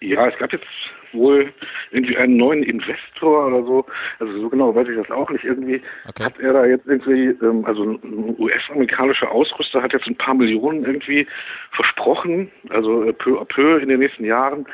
ja, 0.00 0.28
es 0.28 0.38
gab 0.38 0.52
jetzt 0.52 0.66
wohl 1.12 1.52
irgendwie 1.90 2.16
einen 2.16 2.36
neuen 2.36 2.62
Investor 2.62 3.46
oder 3.46 3.62
so. 3.64 3.84
Also 4.18 4.40
so 4.40 4.48
genau 4.48 4.74
weiß 4.74 4.88
ich 4.88 4.96
das 4.96 5.10
auch 5.10 5.28
nicht. 5.30 5.44
Irgendwie 5.44 5.82
okay. 6.08 6.24
hat 6.24 6.38
er 6.38 6.52
da 6.52 6.64
jetzt 6.64 6.86
irgendwie, 6.86 7.36
ähm, 7.44 7.64
also 7.64 7.84
ein 7.84 8.36
US-amerikanischer 8.38 9.30
Ausrüster 9.30 9.82
hat 9.82 9.92
jetzt 9.92 10.06
ein 10.06 10.16
paar 10.16 10.34
Millionen 10.34 10.84
irgendwie 10.84 11.26
versprochen, 11.72 12.50
also 12.70 13.04
äh, 13.04 13.12
peu 13.12 13.40
à 13.40 13.44
peu 13.44 13.78
in 13.78 13.88
den 13.88 14.00
nächsten 14.00 14.24
Jahren. 14.24 14.66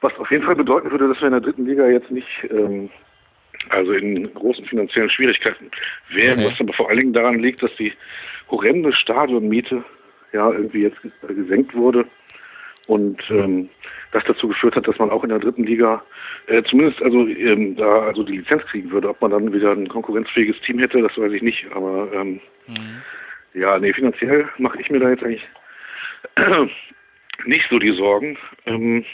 Was 0.00 0.16
auf 0.18 0.30
jeden 0.30 0.44
Fall 0.44 0.56
bedeuten 0.56 0.90
würde, 0.90 1.08
dass 1.08 1.20
wir 1.20 1.26
in 1.26 1.32
der 1.32 1.40
dritten 1.40 1.66
Liga 1.66 1.86
jetzt 1.88 2.10
nicht 2.10 2.28
ähm, 2.50 2.90
also 3.70 3.92
in 3.92 4.32
großen 4.34 4.64
finanziellen 4.66 5.10
Schwierigkeiten 5.10 5.70
wären, 6.10 6.40
okay. 6.40 6.50
was 6.50 6.60
aber 6.60 6.72
vor 6.72 6.88
allen 6.88 6.98
Dingen 6.98 7.12
daran 7.12 7.38
liegt, 7.38 7.62
dass 7.62 7.74
die 7.76 7.92
horrende 8.50 8.92
Stadionmiete 8.92 9.84
ja 10.32 10.50
irgendwie 10.52 10.82
jetzt 10.82 10.98
gesenkt 11.26 11.74
wurde 11.74 12.06
und 12.86 13.20
ähm, 13.30 13.68
das 14.12 14.24
dazu 14.24 14.48
geführt 14.48 14.76
hat, 14.76 14.86
dass 14.86 14.98
man 14.98 15.10
auch 15.10 15.24
in 15.24 15.30
der 15.30 15.38
dritten 15.38 15.64
Liga 15.64 16.02
äh, 16.46 16.62
zumindest 16.62 17.02
also 17.02 17.26
ähm, 17.26 17.76
da 17.76 18.02
also 18.02 18.22
die 18.22 18.38
Lizenz 18.38 18.62
kriegen 18.66 18.90
würde. 18.90 19.08
Ob 19.08 19.20
man 19.20 19.30
dann 19.30 19.52
wieder 19.52 19.72
ein 19.72 19.88
konkurrenzfähiges 19.88 20.60
Team 20.60 20.78
hätte, 20.78 21.02
das 21.02 21.16
weiß 21.18 21.32
ich 21.32 21.42
nicht. 21.42 21.66
Aber 21.74 22.10
ähm, 22.12 22.40
mhm. 22.66 23.02
ja, 23.54 23.78
nee, 23.78 23.92
finanziell 23.92 24.48
mache 24.58 24.80
ich 24.80 24.90
mir 24.90 25.00
da 25.00 25.10
jetzt 25.10 25.24
eigentlich 25.24 25.46
nicht 27.44 27.66
so 27.68 27.78
die 27.78 27.92
Sorgen. 27.92 28.38
Ähm, 28.66 29.04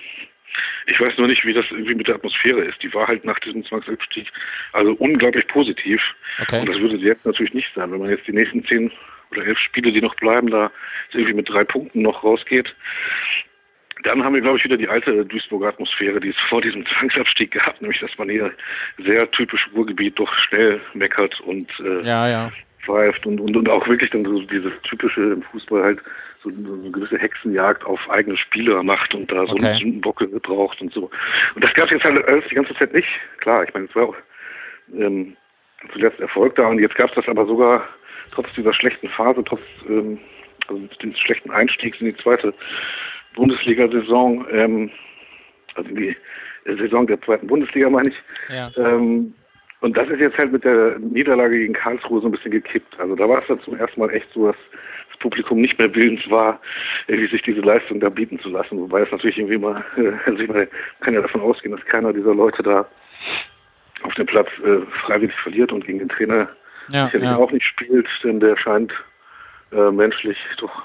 ich 0.86 1.00
weiß 1.00 1.16
nur 1.18 1.28
nicht, 1.28 1.44
wie 1.44 1.52
das 1.52 1.64
irgendwie 1.70 1.94
mit 1.94 2.08
der 2.08 2.16
Atmosphäre 2.16 2.64
ist. 2.64 2.82
Die 2.82 2.92
war 2.94 3.06
halt 3.06 3.24
nach 3.24 3.38
diesem 3.40 3.64
Zwangsabstieg 3.64 4.28
also 4.72 4.92
unglaublich 4.94 5.46
positiv. 5.48 6.00
Okay. 6.40 6.60
Und 6.60 6.68
das 6.68 6.78
würde 6.78 6.98
sie 6.98 7.06
jetzt 7.06 7.24
natürlich 7.24 7.54
nicht 7.54 7.68
sein, 7.74 7.92
wenn 7.92 8.00
man 8.00 8.10
jetzt 8.10 8.26
die 8.26 8.32
nächsten 8.32 8.64
zehn 8.64 8.90
oder 9.30 9.46
elf 9.46 9.58
Spiele, 9.58 9.92
die 9.92 10.00
noch 10.00 10.14
bleiben, 10.16 10.50
da 10.50 10.70
irgendwie 11.12 11.34
mit 11.34 11.48
drei 11.48 11.64
Punkten 11.64 12.02
noch 12.02 12.22
rausgeht. 12.22 12.74
Dann 14.04 14.22
haben 14.24 14.34
wir, 14.34 14.42
glaube 14.42 14.58
ich, 14.58 14.64
wieder 14.64 14.76
die 14.76 14.88
alte 14.88 15.24
Duisburger 15.24 15.68
Atmosphäre, 15.68 16.18
die 16.18 16.30
es 16.30 16.36
vor 16.48 16.60
diesem 16.60 16.84
Zwangsabstieg 16.86 17.52
gab, 17.52 17.80
nämlich 17.80 18.00
dass 18.00 18.10
man 18.18 18.28
hier 18.28 18.52
sehr 18.98 19.30
typisch 19.30 19.68
Ruhrgebiet 19.74 20.18
doch 20.18 20.32
schnell 20.48 20.80
meckert 20.94 21.40
und 21.40 21.70
äh, 21.80 22.04
ja, 22.04 22.28
ja. 22.28 22.52
Pfeift 22.84 23.26
und, 23.26 23.40
und, 23.40 23.56
und 23.56 23.68
auch 23.68 23.86
wirklich 23.88 24.10
dann 24.10 24.24
so 24.24 24.40
dieses 24.42 24.72
typische 24.82 25.20
im 25.32 25.42
Fußball 25.42 25.82
halt 25.82 26.00
so, 26.42 26.50
so 26.50 26.74
eine 26.74 26.90
gewisse 26.90 27.18
Hexenjagd 27.18 27.84
auf 27.84 28.00
eigene 28.10 28.36
Spieler 28.36 28.82
macht 28.82 29.14
und 29.14 29.30
da 29.30 29.46
so 29.46 29.52
Okay. 29.52 29.66
einen 29.66 29.78
Sündenbocke 29.78 30.26
braucht 30.26 30.80
und 30.80 30.92
so. 30.92 31.10
Und 31.54 31.62
das 31.64 31.72
gab 31.74 31.86
es 31.86 31.92
jetzt 31.92 32.04
halt 32.04 32.24
alles 32.26 32.44
die 32.50 32.54
ganze 32.56 32.74
Zeit 32.74 32.92
nicht. 32.92 33.08
Klar, 33.38 33.64
ich 33.64 33.72
meine, 33.74 33.86
es 33.86 33.94
war 33.94 34.08
auch 34.08 34.16
ähm, 34.96 35.36
zuletzt 35.92 36.20
Erfolg 36.20 36.54
da 36.56 36.66
und 36.66 36.78
jetzt 36.80 36.96
gab 36.96 37.08
es 37.10 37.14
das 37.16 37.28
aber 37.28 37.46
sogar 37.46 37.88
trotz 38.32 38.46
dieser 38.56 38.72
schlechten 38.74 39.08
Phase, 39.08 39.42
trotz 39.44 39.62
ähm, 39.88 40.18
also 40.68 40.88
dieses 41.02 41.18
schlechten 41.20 41.50
Einstiegs 41.50 42.00
in 42.00 42.06
die 42.06 42.16
zweite 42.16 42.52
Bundesliga-Saison, 43.34 44.46
ähm, 44.52 44.90
also 45.74 45.88
in 45.90 45.96
die 45.96 46.16
äh, 46.64 46.76
Saison 46.76 47.06
der 47.06 47.20
zweiten 47.22 47.46
Bundesliga 47.46 47.88
meine 47.90 48.10
ich, 48.10 48.16
Ja. 48.48 48.70
ähm, 48.76 49.34
und 49.82 49.96
das 49.96 50.08
ist 50.08 50.20
jetzt 50.20 50.38
halt 50.38 50.52
mit 50.52 50.62
der 50.62 50.96
Niederlage 51.00 51.58
gegen 51.58 51.72
Karlsruhe 51.72 52.20
so 52.20 52.28
ein 52.28 52.30
bisschen 52.30 52.52
gekippt. 52.52 52.98
Also 53.00 53.16
da 53.16 53.28
war 53.28 53.42
es 53.42 53.48
dann 53.48 53.60
zum 53.62 53.76
ersten 53.76 53.98
Mal 53.98 54.10
echt 54.10 54.28
so, 54.32 54.46
dass 54.46 54.56
das 55.10 55.18
Publikum 55.18 55.60
nicht 55.60 55.76
mehr 55.76 55.92
willens 55.92 56.20
war, 56.30 56.60
irgendwie 57.08 57.28
sich 57.28 57.42
diese 57.42 57.60
Leistung 57.60 57.98
da 57.98 58.08
bieten 58.08 58.38
zu 58.38 58.48
lassen. 58.48 58.78
Wobei 58.78 59.00
es 59.00 59.10
natürlich 59.10 59.38
irgendwie 59.38 59.58
mal, 59.58 59.84
äh, 59.96 60.12
also 60.24 60.40
ich 60.40 60.48
meine, 60.48 60.68
kann 61.00 61.14
ja 61.14 61.20
davon 61.20 61.40
ausgehen, 61.40 61.74
dass 61.74 61.84
keiner 61.86 62.12
dieser 62.12 62.32
Leute 62.32 62.62
da 62.62 62.86
auf 64.04 64.14
dem 64.14 64.26
Platz 64.26 64.46
äh, 64.64 64.86
freiwillig 65.04 65.34
verliert 65.42 65.72
und 65.72 65.84
gegen 65.84 65.98
den 65.98 66.08
Trainer 66.08 66.48
Ja, 66.90 67.06
sicherlich 67.06 67.30
ja. 67.30 67.36
auch 67.36 67.50
nicht 67.50 67.66
spielt, 67.66 68.06
denn 68.22 68.38
der 68.38 68.56
scheint 68.56 68.92
äh, 69.72 69.90
menschlich 69.90 70.38
doch 70.58 70.82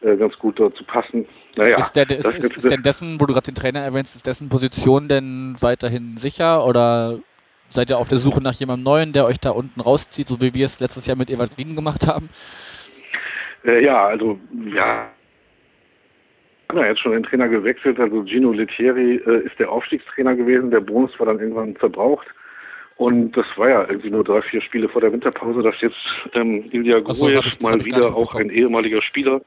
äh, 0.00 0.16
ganz 0.16 0.36
gut 0.40 0.58
dort 0.58 0.74
zu 0.74 0.82
passen. 0.82 1.24
Naja, 1.54 1.78
ist, 1.78 1.92
der, 1.92 2.10
ist, 2.10 2.24
ist, 2.34 2.56
ist 2.56 2.68
denn 2.70 2.82
dessen, 2.82 3.20
wo 3.20 3.26
du 3.26 3.32
gerade 3.32 3.46
den 3.46 3.54
Trainer 3.54 3.80
erwähnst, 3.80 4.16
ist 4.16 4.26
dessen 4.26 4.48
Position 4.48 5.06
denn 5.06 5.54
weiterhin 5.60 6.16
sicher 6.16 6.66
oder 6.66 7.20
seid 7.72 7.90
ihr 7.90 7.98
auf 7.98 8.08
der 8.08 8.18
Suche 8.18 8.42
nach 8.42 8.54
jemandem 8.54 8.84
Neuen, 8.84 9.12
der 9.12 9.24
euch 9.24 9.40
da 9.40 9.50
unten 9.50 9.80
rauszieht, 9.80 10.28
so 10.28 10.40
wie 10.40 10.54
wir 10.54 10.66
es 10.66 10.80
letztes 10.80 11.06
Jahr 11.06 11.16
mit 11.16 11.30
Ewald 11.30 11.56
Lien 11.56 11.74
gemacht 11.74 12.06
haben? 12.06 12.28
Äh, 13.64 13.84
ja, 13.84 14.06
also 14.06 14.38
ja. 14.74 15.10
Er 16.74 16.88
jetzt 16.88 17.00
schon 17.00 17.12
den 17.12 17.22
Trainer 17.22 17.48
gewechselt, 17.48 18.00
also 18.00 18.24
Gino 18.24 18.50
Lettieri 18.50 19.16
äh, 19.16 19.44
ist 19.44 19.58
der 19.58 19.70
Aufstiegstrainer 19.70 20.34
gewesen, 20.34 20.70
der 20.70 20.80
Bonus 20.80 21.10
war 21.18 21.26
dann 21.26 21.38
irgendwann 21.38 21.76
verbraucht. 21.76 22.26
Und 23.02 23.32
das 23.36 23.46
war 23.56 23.68
ja 23.68 23.88
irgendwie 23.88 24.10
nur 24.10 24.24
drei, 24.24 24.42
vier 24.42 24.60
Spiele 24.62 24.88
vor 24.88 25.00
der 25.00 25.12
Winterpause, 25.12 25.62
dass 25.62 25.80
jetzt 25.80 25.96
ähm, 26.34 26.64
Ilya 26.70 27.00
Ach 27.06 27.14
so, 27.14 27.26
mal 27.60 27.84
wieder 27.84 28.14
auch 28.14 28.34
ein 28.34 28.50
ehemaliger 28.50 29.02
Spieler 29.02 29.40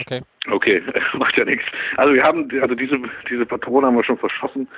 Okay. 0.00 0.20
Okay, 0.50 0.82
macht 1.14 1.36
ja 1.36 1.44
nichts. 1.44 1.64
Also 1.96 2.14
wir 2.14 2.22
haben, 2.22 2.48
also 2.60 2.74
diese, 2.74 2.98
diese 3.28 3.46
Patrone 3.46 3.86
haben 3.86 3.96
wir 3.96 4.04
schon 4.04 4.18
verschossen. 4.18 4.68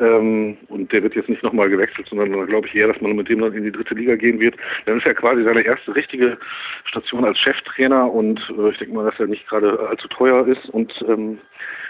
Ähm, 0.00 0.56
und 0.68 0.90
der 0.90 1.02
wird 1.02 1.14
jetzt 1.14 1.28
nicht 1.28 1.42
nochmal 1.42 1.68
gewechselt, 1.68 2.08
sondern 2.08 2.46
glaube 2.46 2.66
ich 2.66 2.74
eher, 2.74 2.88
dass 2.88 3.00
man 3.00 3.14
mit 3.14 3.28
dem 3.28 3.40
dann 3.40 3.52
in 3.52 3.64
die 3.64 3.72
dritte 3.72 3.94
Liga 3.94 4.16
gehen 4.16 4.40
wird. 4.40 4.56
Dann 4.86 4.98
ist 4.98 5.06
ja 5.06 5.12
quasi 5.12 5.44
seine 5.44 5.62
erste 5.62 5.94
richtige 5.94 6.38
Station 6.86 7.24
als 7.24 7.38
Cheftrainer 7.38 8.10
und 8.10 8.40
äh, 8.58 8.70
ich 8.70 8.78
denke 8.78 8.94
mal, 8.94 9.04
dass 9.04 9.20
er 9.20 9.26
nicht 9.26 9.46
gerade 9.48 9.78
allzu 9.90 10.08
teuer 10.08 10.46
ist 10.46 10.66
und 10.70 10.92
ähm, 11.06 11.38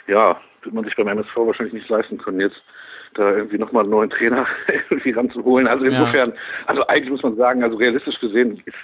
ja, 0.08 0.40
wird 0.62 0.74
man 0.74 0.84
sich 0.84 0.96
beim 0.96 1.08
MSV 1.08 1.36
wahrscheinlich 1.36 1.74
nicht 1.74 1.88
leisten 1.88 2.18
können 2.18 2.40
jetzt 2.40 2.60
da 3.14 3.36
irgendwie 3.36 3.58
nochmal 3.58 3.82
einen 3.82 3.90
neuen 3.90 4.10
Trainer 4.10 4.46
irgendwie 4.90 5.10
ranzuholen. 5.10 5.66
Also 5.66 5.84
Ja. 5.84 5.90
insofern, 5.90 6.32
also 6.66 6.86
eigentlich 6.86 7.10
muss 7.10 7.22
man 7.22 7.36
sagen, 7.36 7.62
also 7.62 7.76
realistisch 7.76 8.18
gesehen 8.20 8.60
ist 8.64 8.74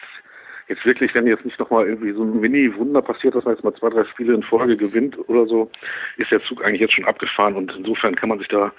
jetzt 0.68 0.84
wirklich, 0.84 1.14
wenn 1.14 1.26
jetzt 1.26 1.44
nicht 1.46 1.58
nochmal 1.58 1.86
irgendwie 1.86 2.12
so 2.12 2.22
ein 2.22 2.40
Mini-Wunder 2.40 3.00
passiert, 3.00 3.34
dass 3.34 3.44
man 3.44 3.54
jetzt 3.54 3.64
mal 3.64 3.74
zwei, 3.74 3.88
drei 3.88 4.04
Spiele 4.04 4.34
in 4.34 4.42
Folge 4.42 4.76
gewinnt 4.76 5.16
oder 5.28 5.46
so, 5.46 5.70
ist 6.18 6.30
der 6.30 6.42
Zug 6.42 6.62
eigentlich 6.62 6.82
jetzt 6.82 6.92
schon 6.94 7.06
abgefahren 7.06 7.54
und 7.54 7.74
insofern 7.74 8.14
kann 8.14 8.28
man 8.28 8.38
sich 8.38 8.48
da, 8.48 8.70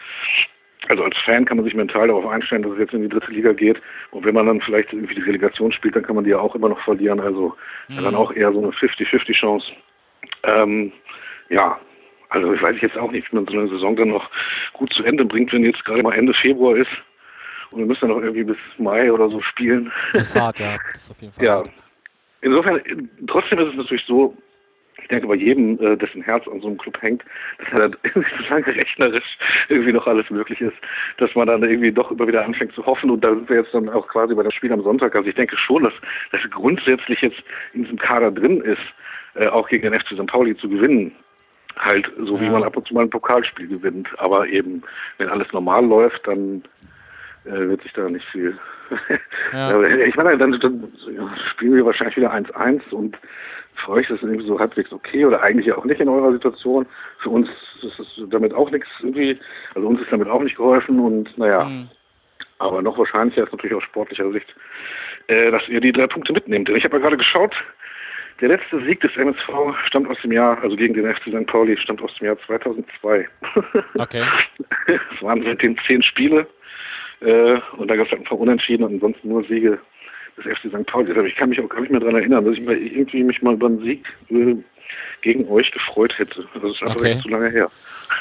also 0.87 1.03
als 1.03 1.17
Fan 1.25 1.45
kann 1.45 1.57
man 1.57 1.63
sich 1.65 1.73
mental 1.73 2.07
darauf 2.07 2.27
einstellen, 2.27 2.61
dass 2.61 2.73
es 2.73 2.77
jetzt 2.79 2.93
in 2.93 3.01
die 3.01 3.09
dritte 3.09 3.31
Liga 3.31 3.53
geht 3.53 3.81
und 4.11 4.23
wenn 4.23 4.35
man 4.35 4.45
dann 4.45 4.61
vielleicht 4.61 4.93
irgendwie 4.93 5.15
die 5.15 5.21
Relegation 5.23 5.71
spielt, 5.71 5.95
dann 5.95 6.03
kann 6.03 6.13
man 6.15 6.25
die 6.25 6.29
ja 6.29 6.37
auch 6.39 6.53
immer 6.55 6.69
noch 6.69 6.79
verlieren, 6.81 7.19
also 7.19 7.55
Mhm. 7.87 8.03
dann 8.03 8.15
auch 8.15 8.31
eher 8.33 8.53
so 8.53 8.59
eine 8.59 8.69
50-50 8.71 9.33
Chance. 9.33 9.65
Ähm, 10.43 10.91
ja, 11.49 11.79
also 12.29 12.53
ich 12.53 12.61
weiß 12.61 12.75
jetzt 12.81 12.97
auch 12.97 13.11
nicht, 13.11 13.31
wie 13.31 13.35
man 13.35 13.45
so 13.47 13.53
eine 13.53 13.67
Saison 13.69 13.95
dann 13.95 14.09
noch 14.09 14.29
gut 14.73 14.93
zu 14.93 15.03
Ende 15.03 15.25
bringt, 15.25 15.51
wenn 15.53 15.63
jetzt 15.63 15.83
gerade 15.85 16.03
mal 16.03 16.13
Ende 16.13 16.33
Februar 16.33 16.75
ist 16.75 16.89
und 17.71 17.79
wir 17.79 17.85
müssen 17.85 18.01
dann 18.01 18.11
noch 18.11 18.21
irgendwie 18.21 18.43
bis 18.43 18.57
Mai 18.77 19.11
oder 19.11 19.29
so 19.29 19.41
spielen. 19.41 19.91
Das 20.13 20.27
ist 20.27 20.35
hart, 20.35 20.59
ja. 20.59 20.77
Das 20.93 21.03
ist 21.03 21.11
auf 21.11 21.21
jeden 21.21 21.33
Fall 21.33 21.45
Ja. 21.45 21.55
hart. 21.57 21.71
Insofern, 22.41 22.81
trotzdem 23.27 23.59
ist 23.59 23.69
es 23.69 23.75
natürlich 23.75 24.05
so, 24.05 24.35
ich 25.01 25.07
denke 25.07 25.27
bei 25.27 25.35
jedem, 25.35 25.79
äh, 25.81 25.97
dessen 25.97 26.21
Herz 26.21 26.47
an 26.47 26.61
so 26.61 26.67
einem 26.67 26.77
Club 26.77 27.01
hängt, 27.01 27.23
dass 27.57 27.79
er 27.79 27.91
solange 28.47 28.67
rechnerisch 28.67 29.37
irgendwie 29.67 29.91
noch 29.91 30.07
alles 30.07 30.29
möglich 30.29 30.61
ist, 30.61 30.75
dass 31.17 31.33
man 31.35 31.47
dann 31.47 31.63
irgendwie 31.63 31.91
doch 31.91 32.11
immer 32.11 32.27
wieder 32.27 32.45
anfängt 32.45 32.73
zu 32.73 32.85
hoffen 32.85 33.09
und 33.09 33.23
da 33.23 33.29
sind 33.33 33.49
wir 33.49 33.57
jetzt 33.57 33.73
dann 33.73 33.89
auch 33.89 34.07
quasi 34.07 34.35
bei 34.35 34.43
dem 34.43 34.51
Spiel 34.51 34.71
am 34.71 34.83
Sonntag. 34.83 35.15
Also 35.15 35.27
ich 35.27 35.35
denke 35.35 35.57
schon, 35.57 35.83
dass 35.83 35.93
das 36.31 36.41
grundsätzlich 36.51 37.21
jetzt 37.21 37.41
in 37.73 37.83
diesem 37.83 37.97
Kader 37.97 38.31
drin 38.31 38.61
ist, 38.61 38.81
äh, 39.35 39.47
auch 39.47 39.67
gegen 39.67 39.89
den 39.89 39.99
FC 39.99 40.13
St. 40.13 40.27
Pauli 40.27 40.55
zu 40.57 40.69
gewinnen. 40.69 41.13
Halt 41.77 42.11
so 42.17 42.39
wie 42.39 42.45
Ja. 42.45 42.51
man 42.51 42.63
ab 42.63 42.75
und 42.75 42.87
zu 42.87 42.93
mal 42.93 43.03
ein 43.03 43.09
Pokalspiel 43.09 43.67
gewinnt. 43.67 44.07
Aber 44.17 44.47
eben, 44.47 44.83
wenn 45.17 45.29
alles 45.29 45.51
normal 45.53 45.85
läuft, 45.85 46.27
dann 46.27 46.63
äh, 47.45 47.51
wird 47.51 47.81
sich 47.83 47.93
da 47.93 48.09
nicht 48.09 48.25
viel. 48.31 48.57
Ja. 49.53 49.79
Ich 50.07 50.15
meine, 50.15 50.37
dann, 50.37 50.59
dann 50.59 50.91
spielen 51.51 51.75
wir 51.75 51.85
wahrscheinlich 51.85 52.17
wieder 52.17 52.33
1-1 52.33 52.89
und 52.91 53.17
für 53.75 53.91
euch 53.91 54.09
ist 54.09 54.17
das 54.17 54.23
irgendwie 54.23 54.45
so 54.47 54.59
halbwegs 54.59 54.91
okay 54.91 55.25
oder 55.25 55.41
eigentlich 55.43 55.67
ja 55.67 55.77
auch 55.77 55.85
nicht 55.85 56.01
in 56.01 56.09
eurer 56.09 56.31
Situation. 56.33 56.85
Für 57.19 57.29
uns 57.29 57.47
ist 57.83 57.99
es 57.99 58.07
damit 58.29 58.53
auch 58.53 58.69
nichts 58.71 58.87
irgendwie, 59.01 59.39
also 59.75 59.87
uns 59.87 60.01
ist 60.01 60.11
damit 60.11 60.27
auch 60.27 60.41
nicht 60.41 60.57
geholfen 60.57 60.99
und 60.99 61.37
naja, 61.37 61.63
Mhm. 61.65 61.89
aber 62.57 62.81
noch 62.81 62.97
wahrscheinlicher 62.97 63.43
ist 63.43 63.51
natürlich 63.53 63.75
aus 63.77 63.83
sportlicher 63.83 64.29
Sicht, 64.31 64.53
äh, 65.27 65.49
dass 65.51 65.67
ihr 65.69 65.79
die 65.81 65.91
drei 65.93 66.07
Punkte 66.07 66.33
mitnehmt. 66.33 66.67
Denn 66.67 66.75
ich 66.75 66.83
habe 66.83 66.97
ja 66.97 67.01
gerade 67.03 67.17
geschaut, 67.17 67.55
der 68.41 68.49
letzte 68.49 68.83
Sieg 68.85 69.01
des 69.01 69.15
MSV 69.15 69.49
stammt 69.87 70.09
aus 70.09 70.17
dem 70.21 70.31
Jahr, 70.31 70.61
also 70.61 70.75
gegen 70.75 70.93
den 70.93 71.05
FC 71.13 71.23
St. 71.29 71.45
Pauli, 71.47 71.77
stammt 71.77 72.01
aus 72.01 72.13
dem 72.19 72.27
Jahr 72.27 72.37
2002. 72.45 73.27
Okay. 73.95 74.23
Es 74.87 75.21
waren 75.21 75.43
seitdem 75.43 75.75
zehn 75.85 76.01
Spiele 76.03 76.47
äh, 77.21 77.57
und 77.77 77.87
da 77.89 77.95
gab 77.95 78.05
es 78.05 78.11
halt 78.11 78.21
ein 78.21 78.25
paar 78.25 78.39
Unentschieden 78.39 78.83
und 78.83 78.93
ansonsten 78.95 79.27
nur 79.29 79.43
Siege 79.43 79.77
des 80.37 80.45
FC 80.45 80.69
St. 80.69 80.85
Pauli. 80.85 81.07
Deshalb, 81.07 81.27
ich 81.27 81.35
kann 81.35 81.49
mich 81.49 81.59
auch 81.59 81.67
gar 81.69 81.81
nicht 81.81 81.91
mehr 81.91 81.99
daran 81.99 82.15
erinnern, 82.15 82.45
dass 82.45 82.55
ich 82.55 82.61
mal 82.63 82.77
irgendwie 82.77 83.23
mich 83.23 83.41
mal 83.41 83.53
über 83.55 83.67
einen 83.67 83.81
Sieg 83.83 84.05
äh, 84.29 84.55
gegen 85.21 85.47
euch 85.49 85.69
gefreut 85.71 86.17
hätte. 86.17 86.45
Also 86.53 86.67
Das 86.67 86.75
ist 86.77 86.81
einfach 86.83 86.95
Okay. 87.01 87.19
zu 87.21 87.27
lange 87.29 87.49
her. 87.49 87.69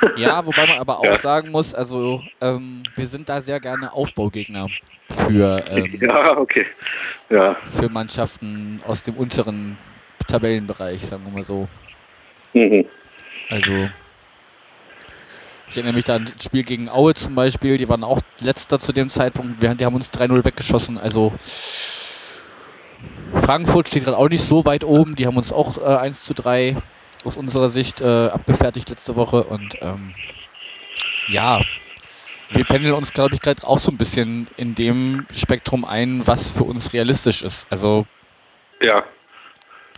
Ja, 0.17 0.45
wobei 0.47 0.67
man 0.67 0.79
aber 0.79 0.99
auch 0.99 1.05
Ja. 1.07 1.15
sagen 1.15 1.51
muss, 1.51 1.75
also 1.75 2.23
ähm, 2.43 2.83
wir 2.95 3.07
sind 3.07 3.29
da 3.29 3.41
sehr 3.41 3.59
gerne 3.61 3.91
Aufbaugegner 3.93 4.67
für, 5.27 5.65
ähm, 5.71 5.99
Ja, 6.01 6.37
okay. 6.37 6.67
Ja. 7.31 7.57
für 7.81 7.89
Mannschaften 7.89 8.81
aus 8.87 9.03
dem 9.03 9.15
unteren 9.15 9.79
Tabellenbereich, 10.29 11.05
sagen 11.05 11.25
wir 11.25 11.33
mal 11.33 11.45
so. 11.45 11.69
Mhm. 12.53 12.87
Also 13.51 13.89
ich 15.71 15.77
erinnere 15.77 15.95
mich 15.95 16.05
da 16.05 16.17
an 16.17 16.31
das 16.35 16.45
Spiel 16.45 16.63
gegen 16.63 16.89
Aue 16.89 17.15
zum 17.15 17.35
Beispiel, 17.35 17.77
die 17.77 17.89
waren 17.89 18.05
auch 18.05 18.21
letzter 18.41 18.79
zu 18.79 18.93
dem 18.93 19.11
Zeitpunkt, 19.11 19.61
wir, 19.61 19.75
die 19.75 19.85
haben 19.85 19.95
uns 19.95 20.11
3-0 20.11 20.45
weggeschossen, 20.45 20.97
also 20.97 21.33
Frankfurt 23.35 23.89
steht 23.89 24.05
gerade 24.05 24.17
auch 24.17 24.29
nicht 24.29 24.43
so 24.43 24.65
weit 24.65 24.85
oben, 24.85 25.15
die 25.15 25.27
haben 25.27 25.37
uns 25.37 25.53
auch 25.53 25.77
äh, 25.79 25.97
1 25.97 26.25
zu 26.25 26.35
3 26.35 26.77
aus 27.25 27.37
unserer 27.37 27.69
Sicht 27.69 28.01
äh, 28.01 28.29
abgefertigt 28.29 28.89
letzte 28.89 29.17
Woche 29.17 29.45
und 29.45 29.77
ähm, 29.83 30.15
ja, 31.29 31.61
wir 32.51 32.65
pendeln 32.65 32.95
uns, 32.95 33.13
glaube 33.13 33.35
ich, 33.35 33.43
gerade 33.43 33.67
auch 33.67 33.79
so 33.79 33.91
ein 33.91 33.99
bisschen 33.99 34.49
in 34.57 34.75
dem 34.75 35.27
Spektrum 35.35 35.85
ein, 35.85 36.27
was 36.27 36.51
für 36.51 36.65
uns 36.65 36.95
realistisch 36.95 37.43
ist. 37.43 37.67
Also 37.71 38.07
Ja. 38.81 39.05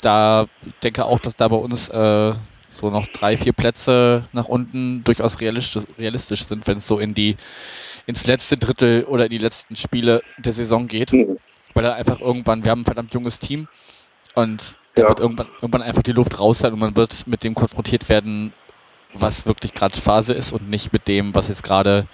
Da 0.00 0.46
ich 0.66 0.74
denke 0.82 1.04
auch, 1.04 1.20
dass 1.20 1.36
da 1.36 1.48
bei 1.48 1.56
uns 1.56 1.88
äh, 1.88 2.32
so 2.70 2.90
noch 2.90 3.06
drei, 3.08 3.36
vier 3.36 3.52
Plätze 3.52 4.24
nach 4.32 4.46
unten 4.48 5.02
durchaus 5.04 5.40
realistisch, 5.40 5.82
realistisch 5.98 6.44
sind, 6.46 6.66
wenn 6.66 6.78
es 6.78 6.86
so 6.86 6.98
in 6.98 7.14
die 7.14 7.36
ins 8.06 8.26
letzte 8.26 8.56
Drittel 8.56 9.04
oder 9.04 9.24
in 9.24 9.30
die 9.30 9.38
letzten 9.38 9.76
Spiele 9.76 10.22
der 10.38 10.52
Saison 10.52 10.86
geht. 10.88 11.12
Mhm. 11.12 11.38
Weil 11.74 11.84
da 11.84 11.94
einfach 11.94 12.20
irgendwann, 12.20 12.64
wir 12.64 12.70
haben 12.70 12.82
ein 12.82 12.84
verdammt 12.84 13.14
junges 13.14 13.38
Team 13.38 13.68
und 14.34 14.74
da 14.94 15.02
Ja. 15.02 15.08
wird 15.08 15.20
irgendwann, 15.20 15.48
irgendwann 15.60 15.82
einfach 15.82 16.02
die 16.02 16.12
Luft 16.12 16.38
raus 16.38 16.58
sein 16.60 16.72
und 16.72 16.78
man 16.80 16.96
wird 16.96 17.26
mit 17.26 17.44
dem 17.44 17.54
konfrontiert 17.54 18.08
werden, 18.08 18.52
was 19.14 19.46
wirklich 19.46 19.72
gerade 19.74 19.96
Phase 20.00 20.32
ist 20.34 20.52
und 20.52 20.68
nicht 20.68 20.92
mit 20.92 21.08
dem, 21.08 21.34
was 21.34 21.48
jetzt 21.48 21.62
gerade 21.62 22.06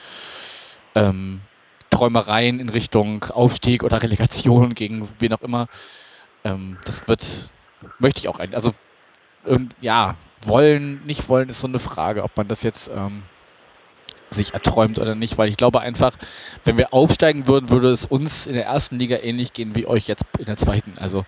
ähm, 0.94 1.40
Träumereien 1.90 2.60
in 2.60 2.68
Richtung 2.68 3.24
Aufstieg 3.24 3.82
oder 3.82 4.02
Relegation 4.02 4.74
gegen 4.74 5.08
wen 5.18 5.32
auch 5.32 5.42
immer. 5.42 5.68
Ähm, 6.44 6.78
das 6.84 7.06
wird, 7.08 7.24
möchte 7.98 8.20
ich 8.20 8.28
auch 8.28 8.38
eigentlich. 8.38 8.56
Also 8.56 8.74
ähm, 9.46 9.68
ja, 9.80 10.16
wollen, 10.44 11.04
nicht 11.06 11.28
wollen 11.28 11.48
ist 11.48 11.60
so 11.60 11.66
eine 11.66 11.78
Frage, 11.78 12.22
ob 12.22 12.36
man 12.36 12.48
das 12.48 12.62
jetzt 12.62 12.90
ähm, 12.94 13.22
sich 14.30 14.54
erträumt 14.54 14.98
oder 14.98 15.14
nicht, 15.14 15.38
weil 15.38 15.48
ich 15.48 15.56
glaube 15.56 15.80
einfach, 15.80 16.12
wenn 16.64 16.78
wir 16.78 16.92
aufsteigen 16.92 17.46
würden, 17.46 17.70
würde 17.70 17.90
es 17.90 18.06
uns 18.06 18.46
in 18.46 18.54
der 18.54 18.66
ersten 18.66 18.98
Liga 18.98 19.18
ähnlich 19.18 19.52
gehen 19.52 19.74
wie 19.76 19.86
euch 19.86 20.08
jetzt 20.08 20.24
in 20.38 20.46
der 20.46 20.56
zweiten. 20.56 20.98
Also 20.98 21.24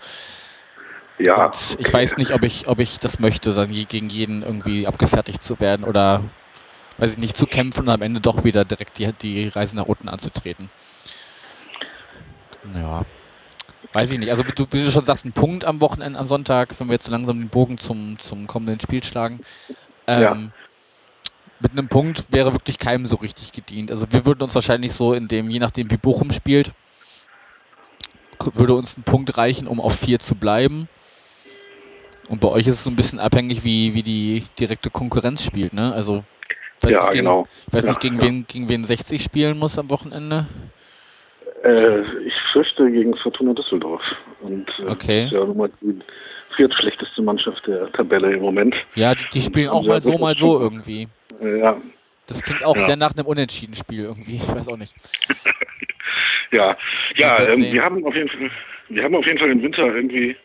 Ja. 1.19 1.47
und 1.47 1.77
ich 1.79 1.93
weiß 1.93 2.17
nicht, 2.17 2.33
ob 2.33 2.43
ich, 2.45 2.67
ob 2.69 2.79
ich 2.81 2.99
das 2.99 3.19
möchte, 3.19 3.55
dann 3.55 3.71
gegen 3.73 4.09
jeden 4.09 4.43
irgendwie 4.43 4.87
abgefertigt 4.87 5.43
zu 5.43 5.61
werden 5.61 5.85
oder 5.85 6.25
weiß 6.99 7.13
ich 7.13 7.19
nicht, 7.19 7.37
zu 7.37 7.47
kämpfen 7.47 7.83
und 7.83 7.91
am 7.91 8.03
Ende 8.03 8.21
doch 8.21 8.45
wieder 8.45 8.65
direkt 8.65 8.99
die, 8.99 9.13
die 9.13 9.49
Reise 9.49 9.77
nach 9.77 9.87
unten 9.87 10.09
anzutreten. 10.09 10.71
Ja. 12.75 13.05
Weiß 13.93 14.11
ich 14.11 14.19
nicht. 14.19 14.31
Also, 14.31 14.43
du, 14.43 14.67
wie 14.71 14.85
du 14.85 14.91
schon 14.91 15.05
sagst, 15.05 15.25
ein 15.25 15.33
Punkt 15.33 15.65
am 15.65 15.81
Wochenende, 15.81 16.19
am 16.19 16.27
Sonntag, 16.27 16.75
wenn 16.79 16.89
wir 16.89 16.95
jetzt 16.95 17.07
so 17.07 17.11
langsam 17.11 17.39
den 17.39 17.49
Bogen 17.49 17.79
zum, 17.79 18.19
zum 18.19 18.47
kommenden 18.47 18.81
Spiel 18.81 19.03
schlagen. 19.03 19.41
Ähm, 20.07 20.23
Ja. 20.23 20.37
Mit 21.61 21.73
einem 21.73 21.89
Punkt 21.89 22.27
wäre 22.31 22.53
wirklich 22.53 22.79
keinem 22.79 23.07
so 23.07 23.17
richtig 23.17 23.51
gedient. 23.53 23.91
Also, 23.91 24.07
wir 24.11 24.25
würden 24.27 24.43
uns 24.43 24.55
wahrscheinlich 24.55 24.93
so 24.93 25.13
in 25.15 25.27
dem, 25.27 25.51
je 25.51 25.59
nachdem, 25.59 25.91
wie 25.91 25.97
Bochum 25.97 26.31
spielt, 26.31 26.73
würde 28.55 28.75
uns 28.75 28.97
ein 28.97 29.03
Punkt 29.03 29.37
reichen, 29.37 29.67
um 29.67 29.81
auf 29.81 29.97
vier 29.99 30.19
zu 30.21 30.35
bleiben. 30.37 30.89
Und 32.29 32.41
bei 32.41 32.49
euch 32.49 32.67
ist 32.67 32.75
es 32.77 32.85
so 32.85 32.91
ein 32.91 32.97
bisschen 32.97 33.19
abhängig, 33.19 33.65
wie, 33.65 33.95
wie 33.95 34.03
die 34.03 34.45
direkte 34.61 34.91
Konkurrenz 34.91 35.43
spielt, 35.43 35.73
ne? 35.73 35.93
Also, 35.95 36.23
weiß 36.83 36.93
ja, 36.93 37.01
nicht, 37.01 37.13
gegen, 37.13 37.25
genau. 37.25 37.47
ich 37.67 37.73
weiß 37.73 37.85
Ja, 37.85 37.91
nicht, 37.91 38.01
gegen, 38.01 38.17
ja. 38.17 38.23
wen, 38.23 38.47
gegen 38.47 38.69
wen 38.69 38.85
60 38.85 39.23
spielen 39.23 39.59
muss 39.59 39.79
am 39.79 39.91
Wochenende. 39.91 40.47
Äh, 41.65 42.03
ich 42.27 42.35
fürchte 42.59 42.91
gegen 42.91 43.15
Fortuna 43.17 43.55
Düsseldorf. 43.55 44.03
Und 44.41 44.69
äh, 44.81 44.83
Okay. 44.91 45.23
das 45.23 45.27
ist 45.27 45.33
ja 45.33 45.45
nun 45.45 45.57
mal 45.57 45.71
die 45.81 45.99
viertschlechteste 46.57 47.23
Mannschaft 47.23 47.65
der 47.67 47.91
Tabelle 47.93 48.33
im 48.33 48.41
Moment. 48.41 48.75
Ja, 48.97 49.15
die, 49.15 49.25
die 49.33 49.41
spielen 49.41 49.69
auch 49.69 49.85
Ja, 49.85 49.91
mal 49.91 50.03
so, 50.03 50.11
das 50.13 50.21
mal 50.21 50.37
so 50.37 50.61
irgendwie. 50.61 51.09
Ja, 51.41 51.81
Das 52.27 52.43
klingt 52.43 52.65
auch 52.65 52.75
Ja. 52.77 52.87
sehr 52.87 52.97
nach 52.97 53.15
einem 53.17 53.27
Unentschieden-Spiel 53.27 54.05
irgendwie. 54.05 54.37
Ich 54.37 54.49
weiß 54.55 54.69
auch 54.69 54.77
nicht. 54.77 54.95
ja, 56.53 56.77
ja. 57.17 57.41
Ähm, 57.49 57.73
wir 57.73 57.83
haben 57.83 58.05
auf 58.05 58.15
jeden 58.15 58.29
Fall, 58.29 58.51
wir 58.89 59.03
haben 59.05 59.15
auf 59.15 59.27
jeden 59.27 59.39
Fall 59.39 59.51
im 59.51 59.63
Winter 59.63 59.85
irgendwie, 59.95 60.37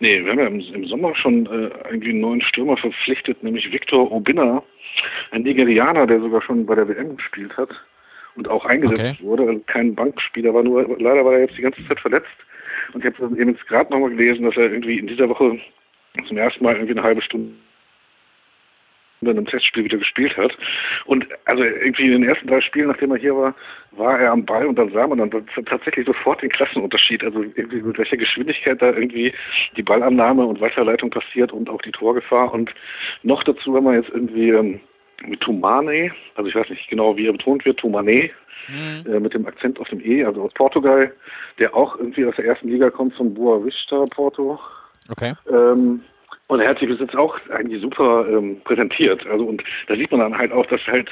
nee, 0.00 0.24
wir 0.24 0.32
haben 0.32 0.38
ja 0.40 0.46
im, 0.48 0.60
im 0.60 0.86
Sommer 0.86 1.14
schon 1.14 1.46
äh, 1.46 1.70
irgendwie 1.88 2.10
einen 2.10 2.20
neuen 2.20 2.42
Stürmer 2.42 2.76
verpflichtet, 2.76 3.42
nämlich 3.44 3.70
Victor 3.70 4.10
Obinna, 4.10 4.62
ein 5.30 5.42
Nigerianer, 5.42 6.06
der 6.06 6.20
sogar 6.20 6.42
schon 6.42 6.66
bei 6.66 6.74
der 6.74 6.88
WM 6.88 7.16
gespielt 7.16 7.56
hat 7.56 7.70
und 8.36 8.48
auch 8.48 8.64
eingesetzt 8.64 9.00
Okay. 9.00 9.16
wurde. 9.20 9.44
Also 9.44 9.60
kein 9.66 9.94
Bankspieler, 9.94 10.54
war 10.54 10.62
nur 10.62 10.82
leider 10.98 11.24
war 11.24 11.34
er 11.34 11.40
jetzt 11.40 11.56
die 11.56 11.62
ganze 11.62 11.86
Zeit 11.86 12.00
verletzt. 12.00 12.28
Und 12.92 13.04
ich 13.04 13.12
habe 13.12 13.40
eben 13.40 13.50
jetzt 13.50 13.66
gerade 13.66 13.90
nochmal 13.92 14.10
gelesen, 14.10 14.44
dass 14.44 14.56
er 14.56 14.72
irgendwie 14.72 14.98
in 14.98 15.06
dieser 15.06 15.28
Woche 15.28 15.58
zum 16.26 16.36
ersten 16.36 16.64
Mal 16.64 16.74
irgendwie 16.74 16.92
eine 16.92 17.02
halbe 17.02 17.22
Stunde 17.22 17.52
in 19.20 19.28
einem 19.28 19.46
Testspiel 19.46 19.84
wieder 19.84 19.98
gespielt 19.98 20.36
hat. 20.36 20.56
Und 21.04 21.26
also 21.44 21.62
irgendwie 21.62 22.06
in 22.06 22.12
den 22.12 22.24
ersten 22.24 22.48
drei 22.48 22.60
Spielen, 22.60 22.88
nachdem 22.88 23.10
er 23.10 23.18
hier 23.18 23.36
war, 23.36 23.54
war 23.92 24.18
er 24.18 24.32
am 24.32 24.46
Ball 24.46 24.66
und 24.66 24.78
dann 24.78 24.90
sah 24.92 25.06
man 25.06 25.18
dann 25.18 25.30
tatsächlich 25.66 26.06
sofort 26.06 26.42
den 26.42 26.50
Klassenunterschied. 26.50 27.22
Also 27.22 27.42
irgendwie 27.42 27.82
mit 27.82 27.98
welcher 27.98 28.16
Geschwindigkeit 28.16 28.80
da 28.80 28.92
irgendwie 28.92 29.32
die 29.76 29.82
Ballannahme 29.82 30.46
und 30.46 30.60
Weiterleitung 30.60 31.10
passiert 31.10 31.52
und 31.52 31.68
auch 31.68 31.82
die 31.82 31.92
Torgefahr. 31.92 32.52
Und 32.52 32.72
noch 33.22 33.42
dazu 33.44 33.76
haben 33.76 33.84
wir 33.84 33.94
jetzt 33.94 34.10
irgendwie 34.10 34.50
ähm, 34.50 34.80
mit 35.26 35.40
Tumane, 35.40 36.12
also 36.34 36.48
ich 36.48 36.54
weiß 36.54 36.68
nicht 36.70 36.88
genau, 36.88 37.16
wie 37.16 37.26
er 37.26 37.32
betont 37.32 37.64
wird, 37.64 37.78
Tumane, 37.78 38.30
Hm. 38.66 39.04
äh, 39.06 39.20
mit 39.20 39.34
dem 39.34 39.46
Akzent 39.46 39.80
auf 39.80 39.88
dem 39.88 40.00
E, 40.04 40.24
also 40.24 40.42
aus 40.42 40.52
Portugal, 40.54 41.12
der 41.58 41.74
auch 41.74 41.96
irgendwie 41.96 42.24
aus 42.26 42.36
der 42.36 42.44
ersten 42.44 42.68
Liga 42.68 42.90
kommt, 42.90 43.14
von 43.14 43.34
Boa 43.34 43.64
Vista 43.64 44.04
Porto. 44.06 44.58
Okay. 45.08 45.34
Ähm, 45.50 46.02
und 46.50 46.60
er 46.60 46.68
hat 46.68 46.80
sich 46.80 46.88
bis 46.88 46.98
jetzt 46.98 47.14
auch 47.16 47.38
eigentlich 47.50 47.80
super 47.80 48.26
ähm, 48.28 48.60
präsentiert. 48.64 49.24
Also 49.28 49.44
und 49.44 49.62
da 49.86 49.94
sieht 49.94 50.10
man 50.10 50.20
dann 50.20 50.36
halt 50.36 50.50
auch, 50.50 50.66
dass 50.66 50.84
halt, 50.88 51.08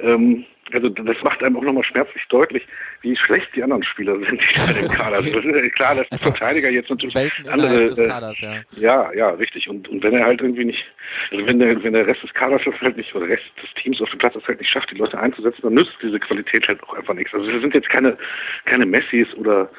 ähm, 0.00 0.44
also 0.72 0.88
das 0.88 1.16
macht 1.22 1.42
einem 1.44 1.56
auch 1.56 1.62
nochmal 1.62 1.84
schmerzlich 1.84 2.22
deutlich, 2.28 2.66
wie 3.02 3.16
schlecht 3.16 3.48
die 3.54 3.62
anderen 3.62 3.84
Spieler 3.84 4.18
sind, 4.18 4.40
die 4.40 4.54
da 4.54 4.80
im 4.80 4.88
Kader 4.88 5.22
sind. 5.22 5.34
Das 5.36 5.44
ist 5.44 5.74
klar, 5.74 5.94
dass 5.94 6.06
die 6.08 6.12
Also, 6.12 6.30
Verteidiger 6.30 6.70
jetzt 6.70 6.90
natürlich 6.90 7.14
Welten 7.14 7.48
andere. 7.48 7.86
des 7.86 7.98
Äh, 7.98 8.08
Kaders, 8.08 8.40
ja. 8.40 8.54
ja, 8.72 9.12
ja, 9.12 9.30
richtig. 9.30 9.68
Und, 9.68 9.88
und 9.88 10.02
wenn 10.02 10.14
er 10.14 10.24
halt 10.24 10.40
irgendwie 10.40 10.64
nicht, 10.64 10.84
also 11.30 11.46
wenn 11.46 11.60
der, 11.60 11.82
wenn 11.84 11.92
der 11.92 12.06
Rest 12.08 12.24
des 12.24 12.34
Kaders 12.34 12.62
das 12.64 12.74
halt 12.80 12.96
nicht, 12.96 13.14
oder 13.14 13.26
der 13.28 13.36
Rest 13.36 13.46
des 13.62 13.72
Teams 13.80 14.02
auf 14.02 14.10
dem 14.10 14.18
Platz 14.18 14.34
das 14.34 14.46
halt 14.48 14.58
nicht 14.58 14.70
schafft, 14.70 14.90
die 14.90 14.96
Leute 14.96 15.18
einzusetzen, 15.18 15.62
dann 15.62 15.74
nützt 15.74 15.96
diese 16.02 16.18
Qualität 16.18 16.66
halt 16.66 16.82
auch 16.82 16.94
einfach 16.94 17.14
nichts. 17.14 17.32
Also 17.32 17.46
wir 17.46 17.60
sind 17.60 17.74
jetzt 17.74 17.88
keine, 17.88 18.16
keine 18.64 18.86
Messis 18.86 19.28
oder, 19.36 19.70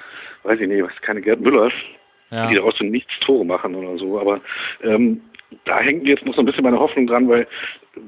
weiß 0.43 0.59
ich 0.61 0.67
nicht, 0.69 0.83
was, 0.83 0.91
keine 1.01 1.21
Gerd 1.21 1.41
Müllers, 1.41 1.73
Ja. 2.31 2.47
die 2.47 2.55
daraus 2.55 2.75
so 2.77 2.83
nichts 2.85 3.11
Tore 3.19 3.45
machen 3.45 3.75
oder 3.75 3.97
so. 3.97 4.19
Aber 4.19 4.41
ähm, 4.83 5.21
da 5.65 5.79
hängt 5.79 6.07
jetzt 6.07 6.25
noch 6.25 6.33
so 6.33 6.41
ein 6.41 6.45
bisschen 6.45 6.63
meine 6.63 6.79
Hoffnung 6.79 7.07
dran, 7.07 7.27
weil, 7.27 7.45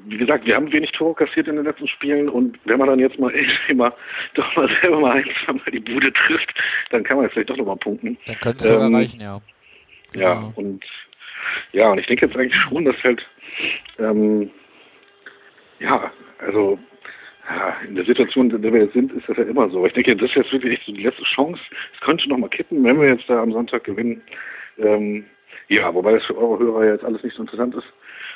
wie 0.07 0.17
gesagt, 0.17 0.45
wir 0.45 0.55
haben 0.55 0.71
wenig 0.71 0.91
Tore 0.93 1.13
kassiert 1.13 1.47
in 1.47 1.57
den 1.57 1.65
letzten 1.65 1.87
Spielen 1.89 2.29
und 2.29 2.57
wenn 2.65 2.79
man 2.79 2.87
dann 2.87 2.99
jetzt 2.99 3.19
mal 3.19 3.31
irgendwie 3.35 3.73
mal 3.73 3.93
doch 4.33 4.55
mal 4.55 4.69
selber 4.81 4.99
mal 5.01 5.13
ein, 5.13 5.25
zwei 5.45 5.53
Mal 5.53 5.71
die 5.71 5.79
Bude 5.79 6.11
trifft, 6.13 6.53
dann 6.89 7.03
kann 7.03 7.17
man 7.17 7.25
jetzt 7.25 7.33
vielleicht 7.33 7.49
doch 7.49 7.57
nochmal 7.57 7.75
punkten. 7.77 8.17
Dann 8.25 8.39
könnte 8.39 8.67
es 8.67 8.83
ähm, 8.83 8.95
reichen, 8.95 9.21
ja. 9.21 9.41
Ja, 10.15 10.33
Genau. 10.35 10.53
und 10.55 10.85
ja, 11.73 11.91
und 11.91 11.97
ich 11.99 12.05
denke 12.07 12.25
jetzt 12.25 12.37
eigentlich 12.37 12.55
schon, 12.55 12.85
dass 12.85 12.95
halt 13.03 13.25
ähm, 13.99 14.49
ja, 15.79 16.11
also 16.39 16.79
ja, 17.49 17.75
in 17.87 17.95
der 17.95 18.05
Situation, 18.05 18.51
in 18.51 18.61
der 18.61 18.73
wir 18.73 18.83
jetzt 18.83 18.93
sind, 18.93 19.11
ist 19.11 19.27
das 19.27 19.37
ja 19.37 19.43
immer 19.43 19.69
so. 19.69 19.85
Ich 19.85 19.93
denke, 19.93 20.15
das 20.15 20.29
ist 20.29 20.35
jetzt 20.35 20.51
wirklich 20.53 20.73
echt 20.73 20.85
so 20.85 20.93
die 20.93 21.03
letzte 21.03 21.23
Chance. 21.23 21.61
Es 21.93 21.99
könnte 22.01 22.27
noch 22.29 22.37
mal 22.37 22.49
kippen, 22.49 22.83
wenn 22.83 22.99
wir 22.99 23.09
jetzt 23.09 23.29
da 23.29 23.41
am 23.41 23.51
Sonntag 23.51 23.83
gewinnen. 23.83 24.21
Ähm, 24.77 25.25
ja, 25.67 25.93
wobei 25.93 26.13
das 26.13 26.25
für 26.25 26.37
eure 26.37 26.59
Hörer 26.59 26.85
jetzt 26.85 27.03
alles 27.03 27.23
nicht 27.23 27.35
so 27.35 27.41
interessant 27.41 27.75
ist, 27.75 27.87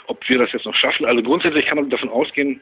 ob 0.07 0.27
wir 0.27 0.37
das 0.39 0.51
jetzt 0.51 0.65
noch 0.65 0.75
schaffen. 0.75 1.05
Also 1.05 1.21
grundsätzlich 1.23 1.65
kann 1.65 1.77
man 1.77 1.89
davon 1.89 2.09
ausgehen, 2.09 2.61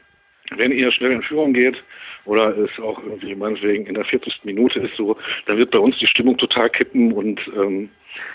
wenn 0.56 0.72
ihr 0.72 0.92
schnell 0.92 1.12
in 1.12 1.22
Führung 1.22 1.52
geht 1.52 1.76
oder 2.24 2.56
es 2.56 2.70
auch 2.80 3.02
irgendwie 3.02 3.34
meinetwegen 3.34 3.86
in 3.86 3.94
der 3.94 4.04
40. 4.04 4.44
Minute 4.44 4.80
ist 4.80 4.96
so, 4.96 5.16
dann 5.46 5.58
wird 5.58 5.70
bei 5.70 5.78
uns 5.78 5.98
die 5.98 6.06
Stimmung 6.06 6.36
total 6.38 6.70
kippen 6.70 7.12
und 7.12 7.40
ähm, 7.56 7.88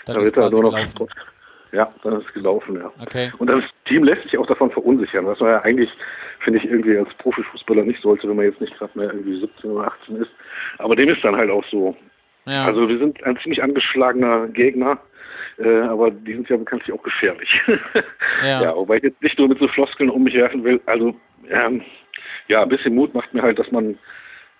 Dann 0.06 0.16
da 0.16 0.22
wird 0.22 0.36
da 0.36 0.50
nur 0.50 0.62
noch 0.62 0.74
gelaufen. 0.74 1.08
Ja, 1.72 1.92
dann 2.02 2.20
ist 2.20 2.26
es 2.26 2.34
gelaufen, 2.34 2.76
ja. 2.76 2.92
Okay. 3.00 3.32
Und 3.38 3.48
das 3.48 3.64
Team 3.86 4.04
lässt 4.04 4.22
sich 4.24 4.36
auch 4.36 4.46
davon 4.46 4.70
verunsichern, 4.70 5.26
was 5.26 5.40
man 5.40 5.50
ja 5.50 5.62
eigentlich, 5.62 5.90
finde 6.40 6.58
ich, 6.58 6.66
irgendwie 6.66 6.98
als 6.98 7.12
Profifußballer 7.14 7.84
nicht 7.84 8.02
sollte, 8.02 8.28
wenn 8.28 8.36
man 8.36 8.44
jetzt 8.44 8.60
nicht 8.60 8.76
gerade 8.76 8.96
mehr 8.98 9.12
irgendwie 9.12 9.40
17 9.40 9.70
oder 9.70 9.86
18 9.88 10.16
ist. 10.16 10.30
Aber 10.78 10.94
dem 10.94 11.08
ist 11.08 11.24
dann 11.24 11.36
halt 11.36 11.50
auch 11.50 11.64
so. 11.70 11.96
Ja. 12.44 12.64
Also 12.64 12.88
wir 12.88 12.98
sind 12.98 13.22
ein 13.24 13.38
ziemlich 13.38 13.62
angeschlagener 13.62 14.48
Gegner, 14.48 14.98
äh, 15.58 15.80
aber 15.80 16.10
die 16.10 16.34
sind 16.34 16.48
ja 16.48 16.56
bekanntlich 16.56 16.92
auch 16.94 17.02
gefährlich. 17.02 17.60
Ja. 18.42 18.60
ja, 18.60 18.74
wobei 18.74 18.96
ich 18.96 19.04
jetzt 19.04 19.22
nicht 19.22 19.38
nur 19.38 19.46
mit 19.46 19.60
so 19.60 19.68
Floskeln 19.68 20.10
um 20.10 20.24
mich 20.24 20.34
werfen 20.34 20.64
will. 20.64 20.80
Also 20.86 21.14
ähm, 21.48 21.82
ja, 22.48 22.62
ein 22.62 22.68
bisschen 22.68 22.94
Mut 22.94 23.14
macht 23.14 23.32
mir 23.32 23.42
halt, 23.42 23.56
dass 23.56 23.70
man 23.70 23.96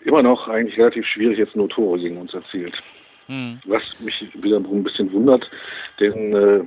immer 0.05 0.23
noch 0.23 0.47
eigentlich 0.47 0.79
relativ 0.79 1.05
schwierig 1.07 1.39
jetzt 1.39 1.57
nur 1.57 1.69
Tore 1.69 1.99
gegen 1.99 2.19
uns 2.19 2.33
erzielt. 2.33 2.81
Hm. 3.27 3.59
Was 3.65 3.99
mich 4.01 4.29
wiederum 4.35 4.81
ein 4.81 4.85
bisschen 4.85 5.13
wundert, 5.13 5.51
denn 5.99 6.33
äh, 6.33 6.65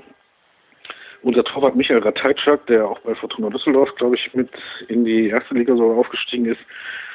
unser 1.26 1.44
Torwart 1.44 1.76
Michael 1.76 2.04
Ratajczak, 2.04 2.68
der 2.68 2.88
auch 2.88 3.00
bei 3.00 3.16
Fortuna 3.16 3.50
Düsseldorf, 3.50 3.94
glaube 3.96 4.16
ich, 4.16 4.34
mit 4.34 4.50
in 4.88 5.04
die 5.06 5.30
erste 5.30 5.56
Liga 5.56 5.76
so 5.76 5.94
aufgestiegen 5.94 6.46
ist, 6.46 6.60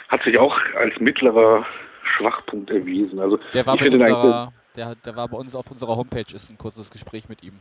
hat 0.08 0.22
sich 0.24 0.36
auch 0.36 0.58
als 0.74 0.98
mittlerer 0.98 1.64
Schwachpunkt 2.02 2.70
erwiesen. 2.70 3.20
Also 3.20 3.38
Der 3.54 3.64
war 3.64 3.76
ich 3.76 3.80
bei 3.82 3.92
unserer, 3.92 4.52
der, 4.76 4.96
der 4.96 5.16
war 5.16 5.28
bei 5.28 5.36
uns 5.36 5.54
auf 5.54 5.70
unserer 5.70 5.96
Homepage, 5.96 6.34
ist 6.34 6.50
ein 6.50 6.58
kurzes 6.58 6.90
Gespräch 6.90 7.28
mit 7.28 7.44
ihm. 7.44 7.52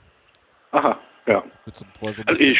aha, 0.72 0.98
ja. 1.28 1.44
So, 1.72 1.86
Also 2.26 2.42
ich, 2.42 2.58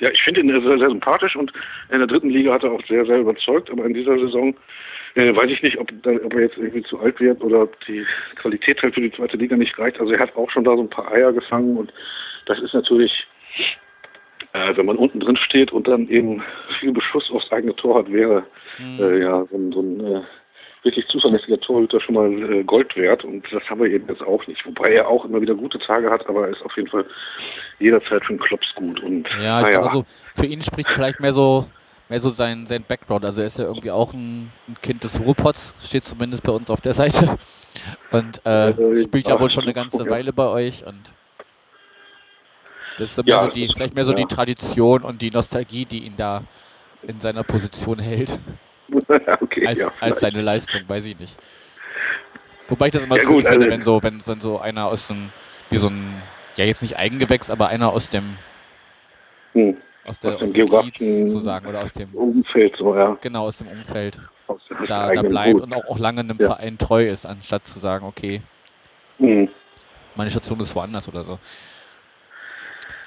ja, 0.00 0.10
ich 0.10 0.22
finde 0.22 0.40
ihn 0.40 0.48
sehr, 0.48 0.78
sehr 0.78 0.88
sympathisch 0.88 1.36
und 1.36 1.52
in 1.90 1.98
der 1.98 2.08
dritten 2.08 2.30
Liga 2.30 2.52
hat 2.52 2.64
er 2.64 2.72
auch 2.72 2.84
sehr, 2.88 3.06
sehr 3.06 3.18
überzeugt, 3.18 3.70
aber 3.70 3.84
in 3.84 3.94
dieser 3.94 4.18
Saison 4.18 4.56
äh, 5.14 5.36
weiß 5.36 5.50
ich 5.50 5.62
nicht, 5.62 5.78
ob, 5.78 5.88
ob 6.04 6.34
er 6.34 6.40
jetzt 6.40 6.56
irgendwie 6.56 6.82
zu 6.82 6.98
alt 6.98 7.20
wird 7.20 7.40
oder 7.42 7.62
ob 7.62 7.80
die 7.86 8.04
Qualität 8.34 8.82
halt 8.82 8.94
für 8.94 9.02
die 9.02 9.12
zweite 9.12 9.36
Liga 9.36 9.56
nicht 9.56 9.78
reicht. 9.78 10.00
Also 10.00 10.12
er 10.12 10.18
hat 10.18 10.34
auch 10.34 10.50
schon 10.50 10.64
da 10.64 10.74
so 10.74 10.82
ein 10.82 10.90
paar 10.90 11.12
Eier 11.12 11.32
gefangen 11.32 11.76
und 11.76 11.92
das 12.46 12.58
ist 12.60 12.74
natürlich, 12.74 13.26
äh, 14.52 14.76
wenn 14.76 14.86
man 14.86 14.96
unten 14.96 15.20
drin 15.20 15.36
steht 15.36 15.72
und 15.72 15.88
dann 15.88 16.08
eben 16.08 16.42
viel 16.80 16.92
Beschuss 16.92 17.30
aufs 17.30 17.50
eigene 17.52 17.74
Tor 17.76 17.98
hat, 17.98 18.12
wäre 18.12 18.44
Hm. 18.76 18.98
äh, 19.00 19.18
ja 19.22 19.44
so 19.50 19.56
ein, 19.56 19.72
so 19.72 19.80
ein 19.80 20.00
äh, 20.00 20.20
wirklich 20.82 21.06
zuverlässiger 21.08 21.58
Torhüter 21.60 22.00
schon 22.00 22.14
mal 22.14 22.52
äh, 22.52 22.62
Gold 22.64 22.94
wert 22.96 23.24
und 23.24 23.44
das 23.52 23.62
haben 23.70 23.80
wir 23.80 23.90
eben 23.90 24.06
jetzt 24.08 24.22
auch 24.22 24.46
nicht. 24.46 24.64
Wobei 24.66 24.92
er 24.94 25.08
auch 25.08 25.24
immer 25.24 25.40
wieder 25.40 25.54
gute 25.54 25.78
Tage 25.78 26.10
hat, 26.10 26.28
aber 26.28 26.46
er 26.46 26.52
ist 26.52 26.62
auf 26.62 26.76
jeden 26.76 26.88
Fall 26.88 27.06
jederzeit 27.78 28.22
für 28.24 28.30
einen 28.30 28.38
Klops 28.40 28.66
gut 28.74 29.00
und 29.02 29.26
Ja, 29.40 29.60
ich 29.62 29.68
naja. 29.68 29.82
also 29.82 30.04
für 30.34 30.46
ihn 30.46 30.60
spricht 30.62 30.90
vielleicht 30.90 31.20
mehr 31.20 31.32
so 31.32 31.66
mehr 32.10 32.20
so 32.20 32.28
sein, 32.28 32.66
sein 32.66 32.84
Background. 32.86 33.24
Also 33.24 33.40
er 33.40 33.46
ist 33.46 33.58
ja 33.58 33.64
irgendwie 33.64 33.90
auch 33.90 34.12
ein, 34.12 34.52
ein 34.68 34.76
Kind 34.82 35.02
des 35.04 35.18
Ruhrpots, 35.24 35.74
steht 35.80 36.04
zumindest 36.04 36.42
bei 36.42 36.52
uns 36.52 36.68
auf 36.70 36.82
der 36.82 36.92
Seite. 36.92 37.38
Und 38.10 38.42
äh, 38.44 38.70
Äh, 38.70 38.96
spielt 39.02 39.26
ja 39.26 39.40
wohl 39.40 39.48
schon 39.48 39.62
eine 39.64 39.72
ganze. 39.72 40.06
Weile 40.10 40.32
bei 40.34 40.46
euch 40.48 40.84
und 40.86 41.00
das 42.98 43.16
ist 43.16 43.26
Ja, 43.26 43.44
so 43.46 43.50
die, 43.50 43.64
ist- 43.66 43.74
vielleicht 43.74 43.94
mehr 43.94 44.04
so 44.04 44.12
ja. 44.12 44.16
die 44.18 44.24
Tradition 44.26 45.02
und 45.02 45.20
die 45.22 45.30
Nostalgie, 45.30 45.84
die 45.84 46.04
ihn 46.04 46.16
da 46.16 46.42
in 47.02 47.20
seiner 47.20 47.42
Position 47.42 47.98
hält, 47.98 48.38
okay, 49.40 49.66
als, 49.66 49.78
ja, 49.78 49.92
als 50.00 50.20
seine 50.20 50.40
Leistung, 50.40 50.82
weiß 50.86 51.04
ich 51.06 51.18
nicht. 51.18 51.36
Wobei 52.68 52.86
ich 52.86 52.92
das 52.92 53.04
immer 53.04 53.16
Ja, 53.18 53.24
gut, 53.24 53.44
finde, 53.46 53.66
also- 53.66 53.70
wenn 53.70 53.82
so, 53.82 54.02
wenn, 54.02 54.26
wenn 54.26 54.40
so 54.40 54.58
einer 54.58 54.86
aus 54.86 55.08
dem, 55.08 55.30
wie 55.70 55.76
so 55.76 55.88
ein, 55.88 56.22
ja 56.56 56.64
jetzt 56.64 56.82
nicht 56.82 56.96
Eigengewächs, 56.96 57.50
aber 57.50 57.68
einer 57.68 57.92
aus 57.92 58.08
dem, 58.08 58.36
Hm, 59.52 59.76
aus 60.06 60.18
der 60.18 60.36
Aus 60.36 60.42
aus 60.42 60.50
dem 60.50 60.52
dem 60.52 60.52
Kiez 60.52 60.70
geografischen- 60.70 61.28
sozusagen 61.28 61.66
oder 61.66 61.80
aus 61.82 61.92
dem, 61.92 62.14
Umfeld 62.14 62.76
so, 62.76 62.96
ja. 62.96 63.16
genau 63.20 63.44
aus 63.44 63.58
dem 63.58 63.68
Umfeld 63.68 64.18
Aus, 64.46 64.60
der 64.68 64.86
da, 64.86 65.12
da 65.12 65.22
bleibt 65.22 65.54
Hut. 65.54 65.62
und 65.62 65.72
auch, 65.74 65.84
auch 65.88 65.98
lange 65.98 66.20
einem 66.20 66.38
Ja. 66.40 66.46
Verein 66.48 66.76
treu 66.78 67.06
ist, 67.08 67.24
anstatt 67.26 67.66
zu 67.66 67.78
sagen, 67.78 68.06
okay, 68.06 68.42
Hm. 69.18 69.48
meine 70.16 70.30
Station 70.30 70.58
ist 70.60 70.74
woanders 70.74 71.08
oder 71.08 71.22
so. 71.24 71.38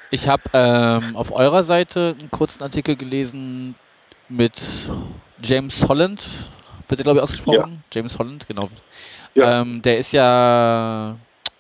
Ich 0.10 0.28
habe 0.28 0.44
ähm, 0.54 1.16
auf 1.16 1.32
eurer 1.32 1.64
Seite 1.64 2.16
einen 2.20 2.32
kurzen 2.32 2.64
Artikel 2.64 2.96
gelesen 2.96 3.76
mit 4.30 4.90
James 5.42 5.88
Holland, 5.88 6.28
wird 6.88 7.00
der 7.00 7.04
glaube 7.04 7.20
ich 7.20 7.24
ausgesprochen? 7.24 7.84
James 7.92 8.18
Holland, 8.18 8.48
genau. 8.48 8.70
Ja. 9.36 9.62
Ähm, 9.62 9.82
der 9.82 9.98
ist 9.98 10.14
ja 10.14 11.18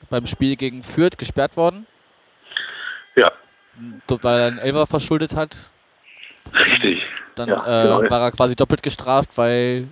beim 0.09 0.25
Spiel 0.25 0.55
gegen 0.55 0.83
Fürth 0.83 1.17
gesperrt 1.17 1.57
worden. 1.57 1.85
Ja. 3.15 3.31
Weil 4.07 4.39
er 4.39 4.47
einen 4.47 4.59
Elfer 4.59 4.87
verschuldet 4.87 5.35
hat. 5.35 5.55
Richtig. 6.53 7.03
Dann 7.35 7.49
ja, 7.49 7.59
äh, 7.65 7.83
genau. 7.83 8.09
war 8.09 8.21
er 8.21 8.31
quasi 8.31 8.55
doppelt 8.55 8.81
gestraft, 8.81 9.29
weil 9.35 9.87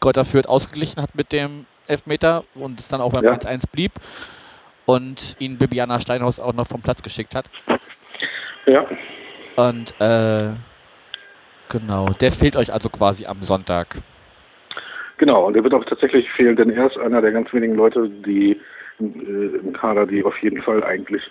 Kräuter 0.00 0.24
Fürth 0.24 0.46
ausgeglichen 0.46 1.02
hat 1.02 1.14
mit 1.14 1.32
dem 1.32 1.66
Elfmeter 1.86 2.44
und 2.54 2.80
es 2.80 2.88
dann 2.88 3.00
auch 3.00 3.12
beim 3.12 3.24
ja. 3.24 3.32
1-1 3.32 3.64
blieb 3.70 3.92
und 4.86 5.36
ihn 5.38 5.58
Bibiana 5.58 6.00
Steinhaus 6.00 6.40
auch 6.40 6.54
noch 6.54 6.66
vom 6.66 6.80
Platz 6.80 7.02
geschickt 7.02 7.34
hat. 7.34 7.50
Ja. 8.68 8.86
Und 9.56 9.94
äh, 10.00 10.52
genau, 11.68 12.10
der 12.20 12.32
fehlt 12.32 12.56
euch 12.56 12.72
also 12.72 12.88
quasi 12.90 13.26
am 13.26 13.42
Sonntag. 13.42 14.02
Genau, 15.16 15.46
und 15.46 15.54
der 15.54 15.64
wird 15.64 15.74
auch 15.74 15.84
tatsächlich 15.84 16.30
fehlen, 16.30 16.54
denn 16.54 16.70
er 16.70 16.86
ist 16.86 16.98
einer 16.98 17.20
der 17.20 17.32
ganz 17.32 17.52
wenigen 17.52 17.74
Leute, 17.74 18.08
die 18.08 18.60
äh, 19.00 19.02
im 19.02 19.72
Kader, 19.72 20.06
die 20.06 20.22
auf 20.22 20.36
jeden 20.38 20.62
Fall 20.62 20.84
eigentlich 20.84 21.22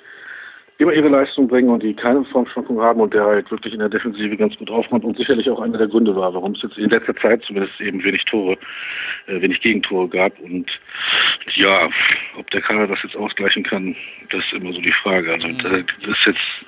immer 0.79 0.93
ihre 0.93 1.07
Leistung 1.07 1.47
bringen 1.47 1.69
und 1.69 1.81
die 1.81 1.93
keine 1.93 2.23
Formschwankung 2.25 2.79
haben 2.81 3.01
und 3.01 3.13
der 3.13 3.25
halt 3.25 3.49
wirklich 3.49 3.73
in 3.73 3.79
der 3.79 3.89
Defensive 3.89 4.37
ganz 4.37 4.55
gut 4.57 4.69
aufkommt 4.69 5.05
und 5.05 5.17
sicherlich 5.17 5.49
auch 5.49 5.59
einer 5.59 5.77
der 5.77 5.87
Gründe 5.87 6.15
war, 6.15 6.33
warum 6.33 6.51
es 6.51 6.61
jetzt 6.61 6.77
in 6.77 6.89
letzter 6.89 7.15
Zeit 7.15 7.43
zumindest 7.43 7.79
eben 7.81 8.03
wenig 8.03 8.23
Tore, 8.25 8.57
äh, 9.27 9.41
wenig 9.41 9.59
Gegentore 9.61 10.07
gab 10.07 10.39
und 10.39 10.69
ja, 11.55 11.89
ob 12.37 12.49
der 12.51 12.61
Kader 12.61 12.87
das 12.87 13.01
jetzt 13.03 13.15
ausgleichen 13.15 13.63
kann, 13.63 13.95
das 14.29 14.43
ist 14.43 14.53
immer 14.53 14.73
so 14.73 14.81
die 14.81 14.93
Frage. 15.03 15.33
Also 15.33 15.47
mhm. 15.47 15.57
das 15.57 16.11
ist 16.11 16.25
jetzt 16.25 16.65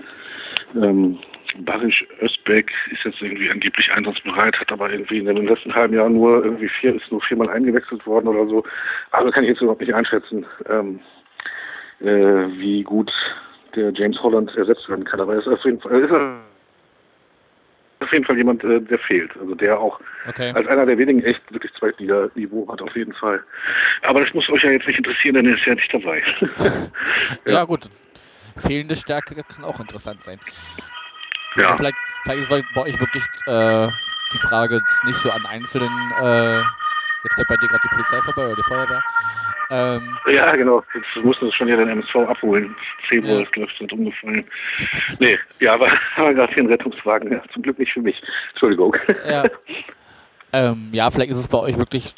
ähm, 0.76 1.20
Barisch 1.58 2.06
Özbek 2.22 2.72
ist 2.92 3.04
jetzt 3.04 3.22
irgendwie 3.22 3.50
angeblich 3.50 3.92
einsatzbereit, 3.92 4.60
hat 4.60 4.72
aber 4.72 4.92
irgendwie 4.92 5.18
in 5.18 5.26
den 5.26 5.48
letzten 5.48 5.74
halben 5.74 5.96
Jahren 5.96 6.14
nur 6.14 6.44
irgendwie 6.44 6.70
vier, 6.70 6.96
ist 6.96 7.12
nur 7.12 7.22
viermal 7.22 7.50
eingewechselt 7.50 8.06
worden 8.06 8.28
oder 8.28 8.46
so. 8.48 8.64
Also 9.12 9.32
kann 9.32 9.44
ich 9.44 9.50
jetzt 9.50 9.62
überhaupt 9.62 9.82
nicht 9.82 9.94
einschätzen, 9.94 10.46
ähm, 10.70 11.00
äh, 12.02 12.06
wie 12.60 12.84
gut 12.84 13.12
der 13.76 13.92
James 13.94 14.22
Holland 14.22 14.56
ersetzt 14.56 14.88
werden 14.90 15.06
kann. 15.06 15.20
Aber 15.20 15.34
er 15.34 15.40
ist 15.40 15.48
auf 15.48 15.64
jeden 15.66 15.80
Fall, 15.80 16.02
ist 16.02 16.12
auf 18.02 18.14
jeden 18.14 18.26
Fall 18.26 18.38
jemand, 18.38 18.64
äh, 18.64 18.80
der 18.82 19.00
fehlt. 19.00 19.32
Also 19.40 19.56
der 19.56 19.80
auch 19.80 20.00
okay. 20.28 20.52
als 20.54 20.68
einer 20.68 20.86
der 20.86 20.98
wenigen 20.98 21.24
echt 21.24 21.42
wirklich 21.52 21.74
Zweitliga-Niveau 21.74 22.72
hat, 22.72 22.82
auf 22.82 22.96
jeden 22.96 23.14
Fall. 23.14 23.44
Aber 24.04 24.24
das 24.24 24.34
muss 24.34 24.50
euch 24.50 24.64
ja 24.64 24.72
jetzt 24.72 24.88
nicht 24.88 24.98
interessieren, 24.98 25.36
denn 25.36 25.48
er 25.48 25.56
ist 25.56 25.66
ja 25.66 25.76
nicht 25.76 25.94
dabei. 25.94 26.24
ja. 26.58 26.72
ja. 27.52 27.64
gut. 27.64 27.90
Fehlende 28.60 28.96
Stärke 28.96 29.36
kann 29.44 29.64
auch 29.64 29.80
interessant 29.80 30.24
sein. 30.24 30.40
Ja. 31.56 31.76
Vielleicht, 31.76 31.96
vielleicht 32.24 32.42
ist 32.42 32.50
bei 32.74 32.82
euch 32.82 33.00
wirklich 33.00 33.24
äh, 33.48 33.88
die 34.34 34.38
Frage 34.48 34.82
nicht 35.06 35.20
so 35.20 35.32
an 35.32 35.46
einzelnen, 35.46 35.90
äh, 36.22 36.58
jetzt 36.58 37.36
fährt 37.36 37.48
bei 37.48 37.56
dir 37.58 37.68
gerade 37.68 37.84
die 37.84 37.96
Polizei 37.96 38.22
vorbei 38.22 38.46
oder 38.46 38.56
die 38.56 38.64
Feuerwehr, 38.64 39.04
ähm, 39.72 40.18
ja, 40.28 40.52
genau. 40.52 40.84
Jetzt 40.96 41.24
mussten 41.24 41.46
sie 41.46 41.52
schon 41.54 41.68
ja 41.68 41.76
den 41.76 41.90
MSV 41.90 42.16
abholen. 42.16 42.76
10 43.08 43.24
Uhr 43.24 43.30
ja. 43.30 43.42
ist, 43.42 43.52
glaube 43.52 43.70
ich, 43.72 43.78
sind 43.78 43.94
umgefallen. 43.94 44.46
Nee, 45.20 45.38
ja, 45.60 45.74
aber 45.74 45.88
haben 46.16 46.36
gerade 46.36 46.52
hier 46.54 46.64
einen 46.64 46.72
Rettungswagen. 46.72 47.32
Ja, 47.32 47.44
zum 47.54 47.62
Glück 47.62 47.78
nicht 47.78 47.94
für 47.94 48.02
mich. 48.02 48.20
Entschuldigung. 48.52 48.96
Ja. 49.28 49.44
ähm, 50.54 50.90
ja, 50.92 51.12
vielleicht 51.12 51.32
ist 51.32 51.38
es 51.38 51.48
bei 51.48 51.60
euch 51.60 51.78
wirklich 51.78 52.16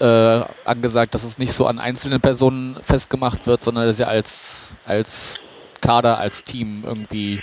äh, 0.00 0.44
angesagt, 0.64 1.14
dass 1.14 1.24
es 1.24 1.38
nicht 1.38 1.52
so 1.52 1.66
an 1.66 1.78
einzelnen 1.78 2.20
Personen 2.20 2.78
festgemacht 2.82 3.46
wird, 3.46 3.62
sondern 3.62 3.86
dass 3.86 3.98
ihr 3.98 4.08
als, 4.08 4.74
als 4.84 5.42
Kader, 5.80 6.18
als 6.18 6.44
Team 6.44 6.84
irgendwie 6.86 7.42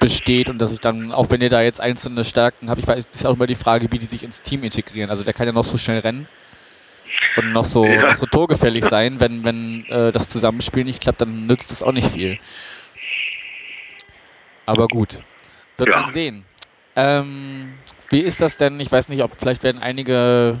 besteht 0.00 0.48
und 0.48 0.58
dass 0.58 0.72
ich 0.72 0.80
dann, 0.80 1.12
auch 1.12 1.30
wenn 1.30 1.40
ihr 1.40 1.50
da 1.50 1.62
jetzt 1.62 1.80
einzelne 1.80 2.24
Stärken 2.24 2.68
habt, 2.68 2.80
ich 2.80 2.86
weiß, 2.86 3.06
ist 3.12 3.26
auch 3.26 3.34
immer 3.34 3.46
die 3.46 3.54
Frage, 3.54 3.90
wie 3.90 3.98
die 3.98 4.06
sich 4.06 4.24
ins 4.24 4.42
Team 4.42 4.64
integrieren. 4.64 5.10
Also 5.10 5.24
der 5.24 5.32
kann 5.32 5.46
ja 5.46 5.52
noch 5.52 5.64
so 5.64 5.78
schnell 5.78 6.00
rennen 6.00 6.28
und 7.36 7.52
noch 7.52 7.64
so, 7.64 7.86
ja. 7.86 8.08
noch 8.08 8.14
so 8.14 8.26
torgefällig 8.26 8.84
sein. 8.84 9.20
Wenn, 9.20 9.44
wenn 9.44 9.86
äh, 9.86 10.12
das 10.12 10.28
Zusammenspiel 10.28 10.84
nicht 10.84 11.00
klappt, 11.00 11.20
dann 11.20 11.46
nützt 11.46 11.70
das 11.70 11.82
auch 11.82 11.92
nicht 11.92 12.10
viel. 12.10 12.38
Aber 14.66 14.88
gut, 14.88 15.20
wird 15.76 15.90
ja. 15.90 16.00
man 16.00 16.12
sehen. 16.12 16.44
Ähm, 16.96 17.74
wie 18.10 18.20
ist 18.20 18.40
das 18.40 18.56
denn? 18.56 18.80
Ich 18.80 18.90
weiß 18.90 19.08
nicht, 19.08 19.22
ob 19.22 19.32
vielleicht 19.38 19.62
werden 19.62 19.80
einige 19.80 20.58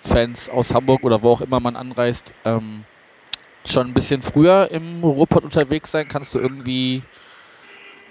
Fans 0.00 0.48
aus 0.48 0.74
Hamburg 0.74 1.04
oder 1.04 1.22
wo 1.22 1.30
auch 1.30 1.40
immer 1.40 1.60
man 1.60 1.76
anreist, 1.76 2.32
ähm, 2.44 2.84
schon 3.66 3.88
ein 3.88 3.94
bisschen 3.94 4.22
früher 4.22 4.70
im 4.70 5.04
Ruhrpott 5.04 5.44
unterwegs 5.44 5.90
sein. 5.90 6.08
Kannst 6.08 6.34
du 6.34 6.38
irgendwie 6.38 7.02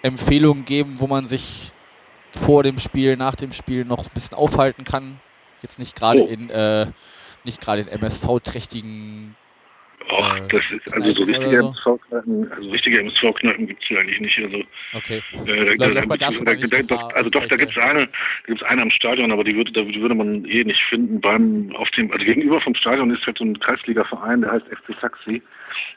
Empfehlungen 0.02 0.66
geben, 0.66 0.96
wo 1.00 1.08
man 1.08 1.28
sich 1.28 1.72
vor 2.32 2.64
dem 2.64 2.78
Spiel, 2.80 3.18
nach 3.18 3.36
dem 3.36 3.52
Spiel 3.52 3.86
noch 3.86 4.06
ein 4.06 4.14
bisschen 4.14 4.38
aufhalten 4.38 4.86
kann? 4.86 5.20
Jetzt 5.62 5.80
nicht 5.80 5.96
gerade 5.96 6.24
oh. 6.24 6.28
in 6.28 6.50
äh, 6.50 6.92
nicht 7.44 7.62
gerade 7.62 7.82
in 7.82 7.88
MSV-trächtigen 7.88 9.36
Ach, 10.08 10.38
äh, 10.38 10.48
das 10.50 10.64
ist 10.72 10.94
also 10.94 11.14
so 11.14 11.24
richtige 11.24 11.58
MSV-Kneipen, 11.58 12.52
also 12.52 12.70
richtige 12.70 13.00
MSV-Kneipen 13.02 13.68
gibt 13.68 13.82
es 13.82 13.88
hier 13.88 14.00
eigentlich 14.00 14.20
nicht. 14.20 14.40
Also, 14.40 14.64
okay. 14.94 15.22
Äh, 15.46 15.78
da, 15.78 15.90
da, 15.90 16.02
da, 16.02 16.82
da, 16.82 17.08
also 17.16 17.30
doch, 17.30 17.46
da 17.46 17.56
gibt 17.56 17.76
es 17.76 17.84
eine, 17.84 18.00
da 18.00 18.08
gibt 18.48 18.62
es 18.62 18.68
eine 18.68 18.82
am 18.82 18.92
Stadion, 18.92 19.32
aber 19.32 19.44
die 19.44 19.56
würde, 19.56 19.72
die 19.72 20.02
würde 20.02 20.16
man 20.16 20.46
eh 20.46 20.64
nicht 20.64 20.82
finden 20.90 21.22
beim 21.22 21.76
auf 21.76 21.90
dem, 21.92 22.12
also 22.12 22.26
gegenüber 22.26 22.60
vom 22.62 22.76
Stadion 22.76 23.12
ist 23.12 23.26
halt 23.26 23.38
so 23.38 23.46
ein 23.46 23.60
Kreisliga-Verein, 23.60 24.42
der 24.42 24.52
heißt 24.52 24.66
FC 24.68 25.00
Taxi. 25.00 25.42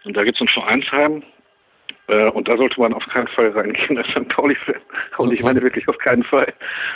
Und 0.05 0.17
da 0.17 0.25
gibt 0.25 0.37
es 0.37 0.43
ein 0.43 0.49
Vereinsheim, 0.49 1.23
und 2.09 2.49
da 2.49 2.57
sollte 2.57 2.81
man 2.81 2.93
auf 2.93 3.07
keinen 3.07 3.29
Fall 3.29 3.51
reingehen 3.51 3.97
als 3.99 4.09
St. 4.09 4.29
Pauli-Fan. 4.29 4.75
Und 5.19 5.27
okay. 5.27 5.35
ich 5.35 5.43
meine 5.43 5.63
wirklich 5.63 5.87
auf 5.89 5.99
keinen 5.99 6.25
Fall. 6.25 6.53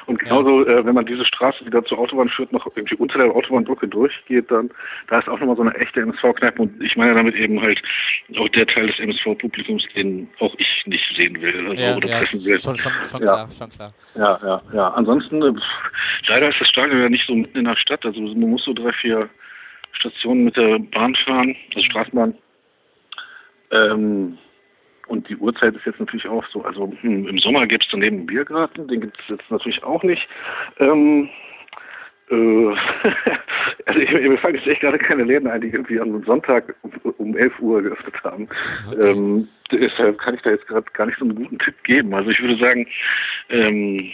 Und 0.07 0.19
genauso, 0.19 0.67
ja. 0.67 0.79
äh, 0.79 0.85
wenn 0.85 0.95
man 0.95 1.07
diese 1.07 1.25
Straße, 1.25 1.65
die 1.65 1.71
da 1.71 1.85
zur 1.85 1.99
Autobahn 1.99 2.29
führt, 2.29 2.53
noch 2.53 2.67
irgendwie 2.75 2.97
unter 2.97 3.19
der 3.19 3.31
Autobahnbrücke 3.31 3.87
durchgeht, 3.87 4.51
dann 4.51 4.71
da 5.09 5.21
ist 5.21 5.29
auch 5.29 5.39
nochmal 5.39 5.57
so 5.57 5.63
eine 5.63 5.75
echte 5.77 6.01
MSV-Kneipe. 6.01 6.61
Und 6.61 6.83
ich 6.83 6.97
meine 6.97 7.15
damit 7.15 7.37
eben 7.37 7.61
halt 7.63 7.81
auch 8.37 8.49
der 8.49 8.67
Teil 8.67 8.89
des 8.89 8.99
MSV-Publikums, 8.99 9.87
den 9.95 10.29
auch 10.41 10.55
ich 10.59 10.83
nicht 10.87 11.05
sehen 11.17 11.41
will 11.41 11.69
also, 11.69 11.83
ja, 11.83 11.97
oder 11.97 12.09
ja, 12.09 12.19
treffen 12.19 12.45
will. 12.45 12.59
Schon, 12.59 12.77
schon, 12.77 12.93
schon 13.09 13.21
ja. 13.21 13.27
klar, 13.27 13.49
schon 13.57 13.71
klar. 13.71 13.95
Ja, 14.17 14.39
ja, 14.43 14.63
ja. 14.73 14.89
Ansonsten, 14.91 15.41
äh, 15.41 15.53
leider 16.27 16.49
ist 16.49 16.61
das 16.61 16.69
Stadion 16.69 17.01
ja 17.01 17.09
nicht 17.09 17.27
so 17.27 17.35
mitten 17.35 17.59
in 17.59 17.65
der 17.65 17.77
Stadt. 17.77 18.05
Also 18.05 18.21
man 18.21 18.51
muss 18.51 18.65
so 18.65 18.73
drei, 18.73 18.93
vier 18.93 19.29
Stationen 19.93 20.45
mit 20.45 20.57
der 20.57 20.79
Bahn 20.79 21.15
fahren, 21.15 21.57
also 21.75 21.87
Straßenbahn. 21.87 22.35
Ähm, 23.71 24.39
und 25.07 25.29
die 25.29 25.37
Uhrzeit 25.37 25.75
ist 25.75 25.87
jetzt 25.87 26.01
natürlich 26.01 26.27
auch 26.27 26.45
so. 26.53 26.63
Also 26.63 26.93
hm, 27.01 27.29
im 27.29 27.39
Sommer 27.39 27.67
gibt 27.67 27.85
es 27.85 27.91
daneben 27.91 28.19
einen 28.19 28.27
Biergarten, 28.27 28.89
den 28.89 29.01
gibt 29.01 29.19
es 29.21 29.29
jetzt 29.29 29.51
natürlich 29.51 29.83
auch 29.83 30.03
nicht. 30.03 30.27
Ähm, 30.79 31.29
äh, 32.31 32.35
also 33.87 34.01
ich, 34.01 34.11
mir 34.11 34.39
fallen 34.39 34.57
jetzt 34.57 34.67
echt 34.67 34.81
gerade 34.81 34.99
keine 34.99 35.25
Läden 35.25 35.49
ein, 35.49 35.61
die 35.61 35.69
irgendwie 35.69 36.01
am 36.01 36.23
Sonntag 36.25 36.75
um, 36.83 36.93
um 37.19 37.37
11 37.37 37.61
Uhr 37.61 37.83
geöffnet 37.83 38.15
haben. 38.25 38.49
Okay. 38.91 39.11
Ähm, 39.11 39.49
deshalb 39.71 40.19
kann 40.19 40.35
ich 40.35 40.43
da 40.43 40.51
jetzt 40.51 40.67
gerade 40.67 40.91
gar 40.93 41.07
nicht 41.07 41.19
so 41.19 41.25
einen 41.25 41.37
guten 41.37 41.59
Tipp 41.59 41.83
geben. 41.85 42.13
Also 42.15 42.31
ich 42.31 42.41
würde 42.41 42.63
sagen, 42.63 42.87
ähm, 43.51 44.11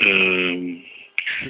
ähm, 0.00 0.82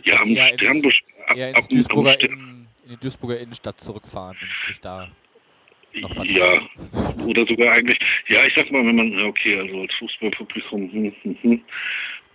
ja, 0.05 0.21
am 0.21 0.29
ja, 0.29 0.47
Sternbusch, 0.55 1.03
ab, 1.27 1.37
ab, 1.37 1.65
ab, 1.65 2.17
in, 2.21 2.67
in 2.85 2.91
die 2.91 2.97
Duisburger 2.97 3.39
Innenstadt 3.39 3.81
zurückfahren 3.81 4.37
und 4.41 4.67
sich 4.67 4.81
da 4.81 5.09
ja, 5.93 6.61
oder 7.27 7.47
sogar 7.47 7.73
eigentlich, 7.73 7.99
ja, 8.29 8.39
ich 8.47 8.55
sag 8.57 8.71
mal, 8.71 8.85
wenn 8.85 8.97
man, 8.97 9.21
okay, 9.23 9.59
also 9.59 9.83
als 9.83 9.95
Fußballpublikum, 9.95 10.93
hm, 10.93 11.13
hm, 11.23 11.37
hm. 11.43 11.61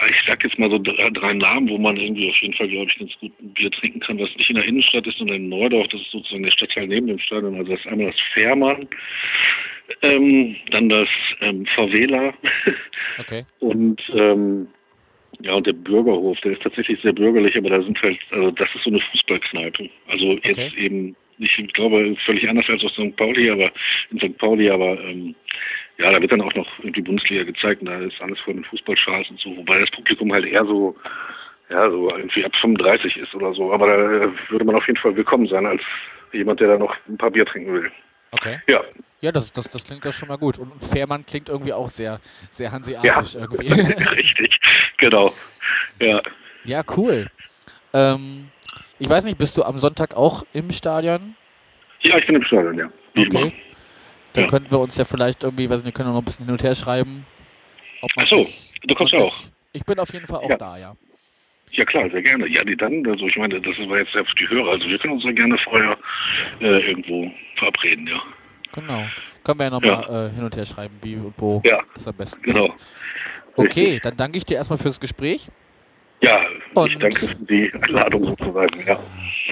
ich 0.09 0.21
sag 0.25 0.43
jetzt 0.43 0.59
mal 0.59 0.69
so 0.69 0.79
drei, 0.79 1.09
drei, 1.09 1.33
Namen, 1.33 1.69
wo 1.69 1.77
man 1.77 1.97
irgendwie 1.97 2.29
auf 2.29 2.37
jeden 2.41 2.53
Fall, 2.53 2.67
glaube 2.67 2.91
ich, 2.91 2.99
ganz 2.99 3.11
gut 3.19 3.31
ein 3.41 3.53
Bier 3.53 3.71
trinken 3.71 3.99
kann, 3.99 4.19
was 4.19 4.35
nicht 4.35 4.49
in 4.49 4.55
der 4.55 4.65
Innenstadt 4.65 5.07
ist, 5.07 5.17
sondern 5.17 5.37
in 5.37 5.49
Neudorf, 5.49 5.87
das 5.87 6.01
ist 6.01 6.11
sozusagen 6.11 6.43
der 6.43 6.51
Stadtteil 6.51 6.87
neben 6.87 7.07
dem 7.07 7.19
Stadion, 7.19 7.55
also 7.55 7.71
das 7.71 7.79
ist 7.79 7.87
einmal 7.87 8.11
das 8.11 8.21
Fährmann, 8.33 8.87
ähm, 10.01 10.55
dann 10.71 10.89
das 10.89 11.09
ähm, 11.41 11.65
Favela 11.75 12.33
okay. 13.19 13.45
und 13.59 14.01
ähm, 14.13 14.67
ja, 15.41 15.53
und 15.53 15.67
der 15.67 15.73
Bürgerhof, 15.73 16.39
der 16.41 16.53
ist 16.53 16.61
tatsächlich 16.61 16.99
sehr 17.01 17.13
bürgerlich, 17.13 17.57
aber 17.57 17.69
da 17.69 17.81
sind 17.81 18.01
halt, 18.01 18.17
also 18.31 18.51
das 18.51 18.69
ist 18.73 18.83
so 18.83 18.89
eine 18.89 19.01
Fußballkneipe. 19.01 19.89
Also 20.07 20.31
okay. 20.31 20.53
jetzt 20.55 20.77
eben 20.77 21.15
ich 21.37 21.73
glaube, 21.73 22.15
völlig 22.25 22.47
anders 22.47 22.69
als 22.69 22.83
auf 22.83 22.91
St. 22.91 23.15
Pauli, 23.15 23.49
aber 23.49 23.71
in 24.11 24.19
St. 24.19 24.37
Pauli, 24.37 24.69
aber 24.69 24.99
ähm, 25.01 25.35
ja, 25.97 26.11
da 26.11 26.21
wird 26.21 26.31
dann 26.31 26.41
auch 26.41 26.53
noch 26.53 26.67
die 26.83 27.01
Bundesliga 27.01 27.43
gezeigt 27.43 27.81
und 27.81 27.87
da 27.87 27.99
ist 27.99 28.21
alles 28.21 28.39
vor 28.39 28.53
den 28.53 28.65
Fußballschals 28.65 29.29
und 29.29 29.39
so, 29.39 29.55
wobei 29.57 29.79
das 29.79 29.91
Publikum 29.91 30.31
halt 30.33 30.45
eher 30.45 30.65
so, 30.65 30.95
ja, 31.69 31.89
so 31.89 32.09
irgendwie 32.09 32.45
ab 32.45 32.55
35 32.59 33.17
ist 33.17 33.33
oder 33.33 33.53
so. 33.53 33.71
Aber 33.73 33.87
da 33.87 34.31
würde 34.49 34.65
man 34.65 34.75
auf 34.75 34.87
jeden 34.87 34.99
Fall 34.99 35.15
willkommen 35.15 35.47
sein 35.47 35.65
als 35.65 35.81
jemand, 36.33 36.59
der 36.59 36.69
da 36.69 36.77
noch 36.77 36.95
ein 37.07 37.17
paar 37.17 37.31
Bier 37.31 37.45
trinken 37.45 37.73
will. 37.73 37.91
Okay. 38.31 38.59
Ja. 38.67 38.83
Ja, 39.21 39.31
das, 39.31 39.51
das, 39.53 39.69
das 39.69 39.85
klingt 39.85 40.03
ja 40.03 40.11
schon 40.11 40.27
mal 40.27 40.37
gut. 40.37 40.59
Und 40.59 40.71
Fährmann 40.83 41.25
klingt 41.25 41.49
irgendwie 41.49 41.73
auch 41.73 41.87
sehr, 41.87 42.19
sehr 42.51 42.71
hanseatisch 42.71 43.33
ja. 43.33 43.41
irgendwie. 43.41 43.67
Richtig, 44.11 44.59
genau. 44.97 45.33
Ja. 45.99 46.21
Ja, 46.65 46.83
cool. 46.97 47.27
Ähm, 47.95 48.49
ich 48.99 49.09
weiß 49.09 49.23
nicht, 49.23 49.37
bist 49.37 49.57
du 49.57 49.63
am 49.63 49.79
Sonntag 49.79 50.15
auch 50.15 50.45
im 50.53 50.69
Stadion? 50.71 51.35
Ja, 52.01 52.17
ich 52.17 52.25
bin 52.27 52.35
im 52.35 52.43
Stadion, 52.43 52.77
ja. 52.77 52.89
Wie 53.13 53.25
okay. 53.25 53.53
Dann 54.33 54.43
ja. 54.43 54.49
könnten 54.49 54.69
wir 54.69 54.79
uns 54.79 54.97
ja 54.97 55.05
vielleicht 55.05 55.43
irgendwie, 55.43 55.69
weiß 55.69 55.77
nicht, 55.77 55.85
wir 55.85 55.91
können 55.93 56.11
noch 56.11 56.19
ein 56.19 56.25
bisschen 56.25 56.45
hin 56.45 56.51
und 56.51 56.61
her 56.61 56.75
schreiben. 56.75 57.25
Ach 58.17 58.27
so, 58.27 58.45
du 58.83 58.95
kommst 58.95 59.13
ja 59.13 59.19
auch. 59.19 59.35
Ich 59.71 59.83
bin 59.85 59.97
auf 59.97 60.11
jeden 60.13 60.27
Fall 60.27 60.39
auch 60.39 60.49
ja. 60.49 60.57
da, 60.57 60.77
ja. 60.77 60.95
Ja 61.71 61.85
klar, 61.85 62.09
sehr 62.09 62.21
gerne. 62.21 62.47
Ja, 62.47 62.63
nee, 62.63 62.75
dann, 62.75 63.05
also 63.07 63.27
ich 63.27 63.35
meine, 63.37 63.59
das 63.59 63.77
war 63.77 63.97
jetzt 63.97 64.13
ja 64.13 64.23
für 64.23 64.35
die 64.35 64.47
Hörer, 64.47 64.71
also 64.71 64.87
wir 64.87 64.97
können 64.99 65.13
uns 65.13 65.23
ja 65.23 65.31
gerne 65.31 65.57
vorher 65.57 65.97
äh, 66.59 66.89
irgendwo 66.89 67.31
verabreden, 67.57 68.07
ja. 68.07 68.21
Genau. 68.73 69.05
Können 69.43 69.59
wir 69.59 69.63
ja 69.65 69.69
nochmal 69.69 70.29
äh, 70.31 70.35
hin 70.35 70.43
und 70.43 70.55
her 70.55 70.65
schreiben, 70.65 70.97
wie 71.01 71.15
und 71.15 71.33
wo 71.37 71.61
Ja, 71.65 71.79
das 71.93 72.07
am 72.07 72.15
besten 72.15 72.41
Genau. 72.43 72.65
ist. 72.65 72.73
Okay, 73.55 73.85
Richtig. 73.85 74.01
dann 74.01 74.17
danke 74.17 74.37
ich 74.37 74.45
dir 74.45 74.57
erstmal 74.57 74.77
fürs 74.77 74.99
Gespräch 74.99 75.49
Ja, 76.21 76.45
ich 76.75 76.95
Und- 76.95 77.03
danke 77.03 77.15
für 77.27 77.35
die 77.35 77.71
Einladung 77.87 78.27
sozusagen, 78.27 78.85
ja. 78.85 78.99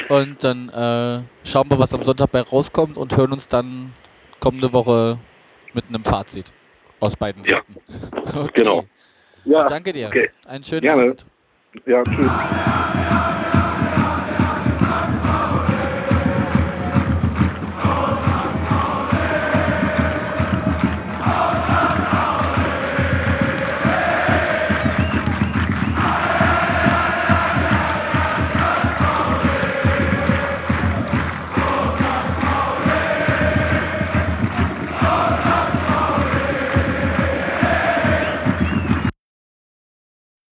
und 0.10 0.44
dann 0.44 0.70
äh, 0.70 1.24
schauen 1.48 1.70
wir, 1.70 1.80
was 1.80 1.94
am 1.94 2.04
Sonntag 2.04 2.32
bei 2.32 2.42
rauskommt 2.42 2.98
und 2.98 3.16
hören 3.16 3.32
uns 3.34 3.48
dann 3.48 3.94
kommende 4.40 4.72
Woche 4.74 5.18
mit 5.74 5.86
einem 5.90 6.04
Fazit 6.04 6.46
aus 7.00 7.16
beiden 7.16 7.44
Ja. 7.44 7.58
Seiten. 7.58 7.76
Okay. 8.38 8.52
Genau. 8.56 8.86
Ja, 9.46 9.62
Ich 9.62 9.68
danke 9.68 9.92
dir. 9.94 10.08
okay. 10.08 10.30
Einen 10.46 10.64
schönen 10.64 10.82
Gerne. 10.82 11.02
Abend. 11.04 11.26
ja, 11.86 12.04
tschüss. 12.04 12.32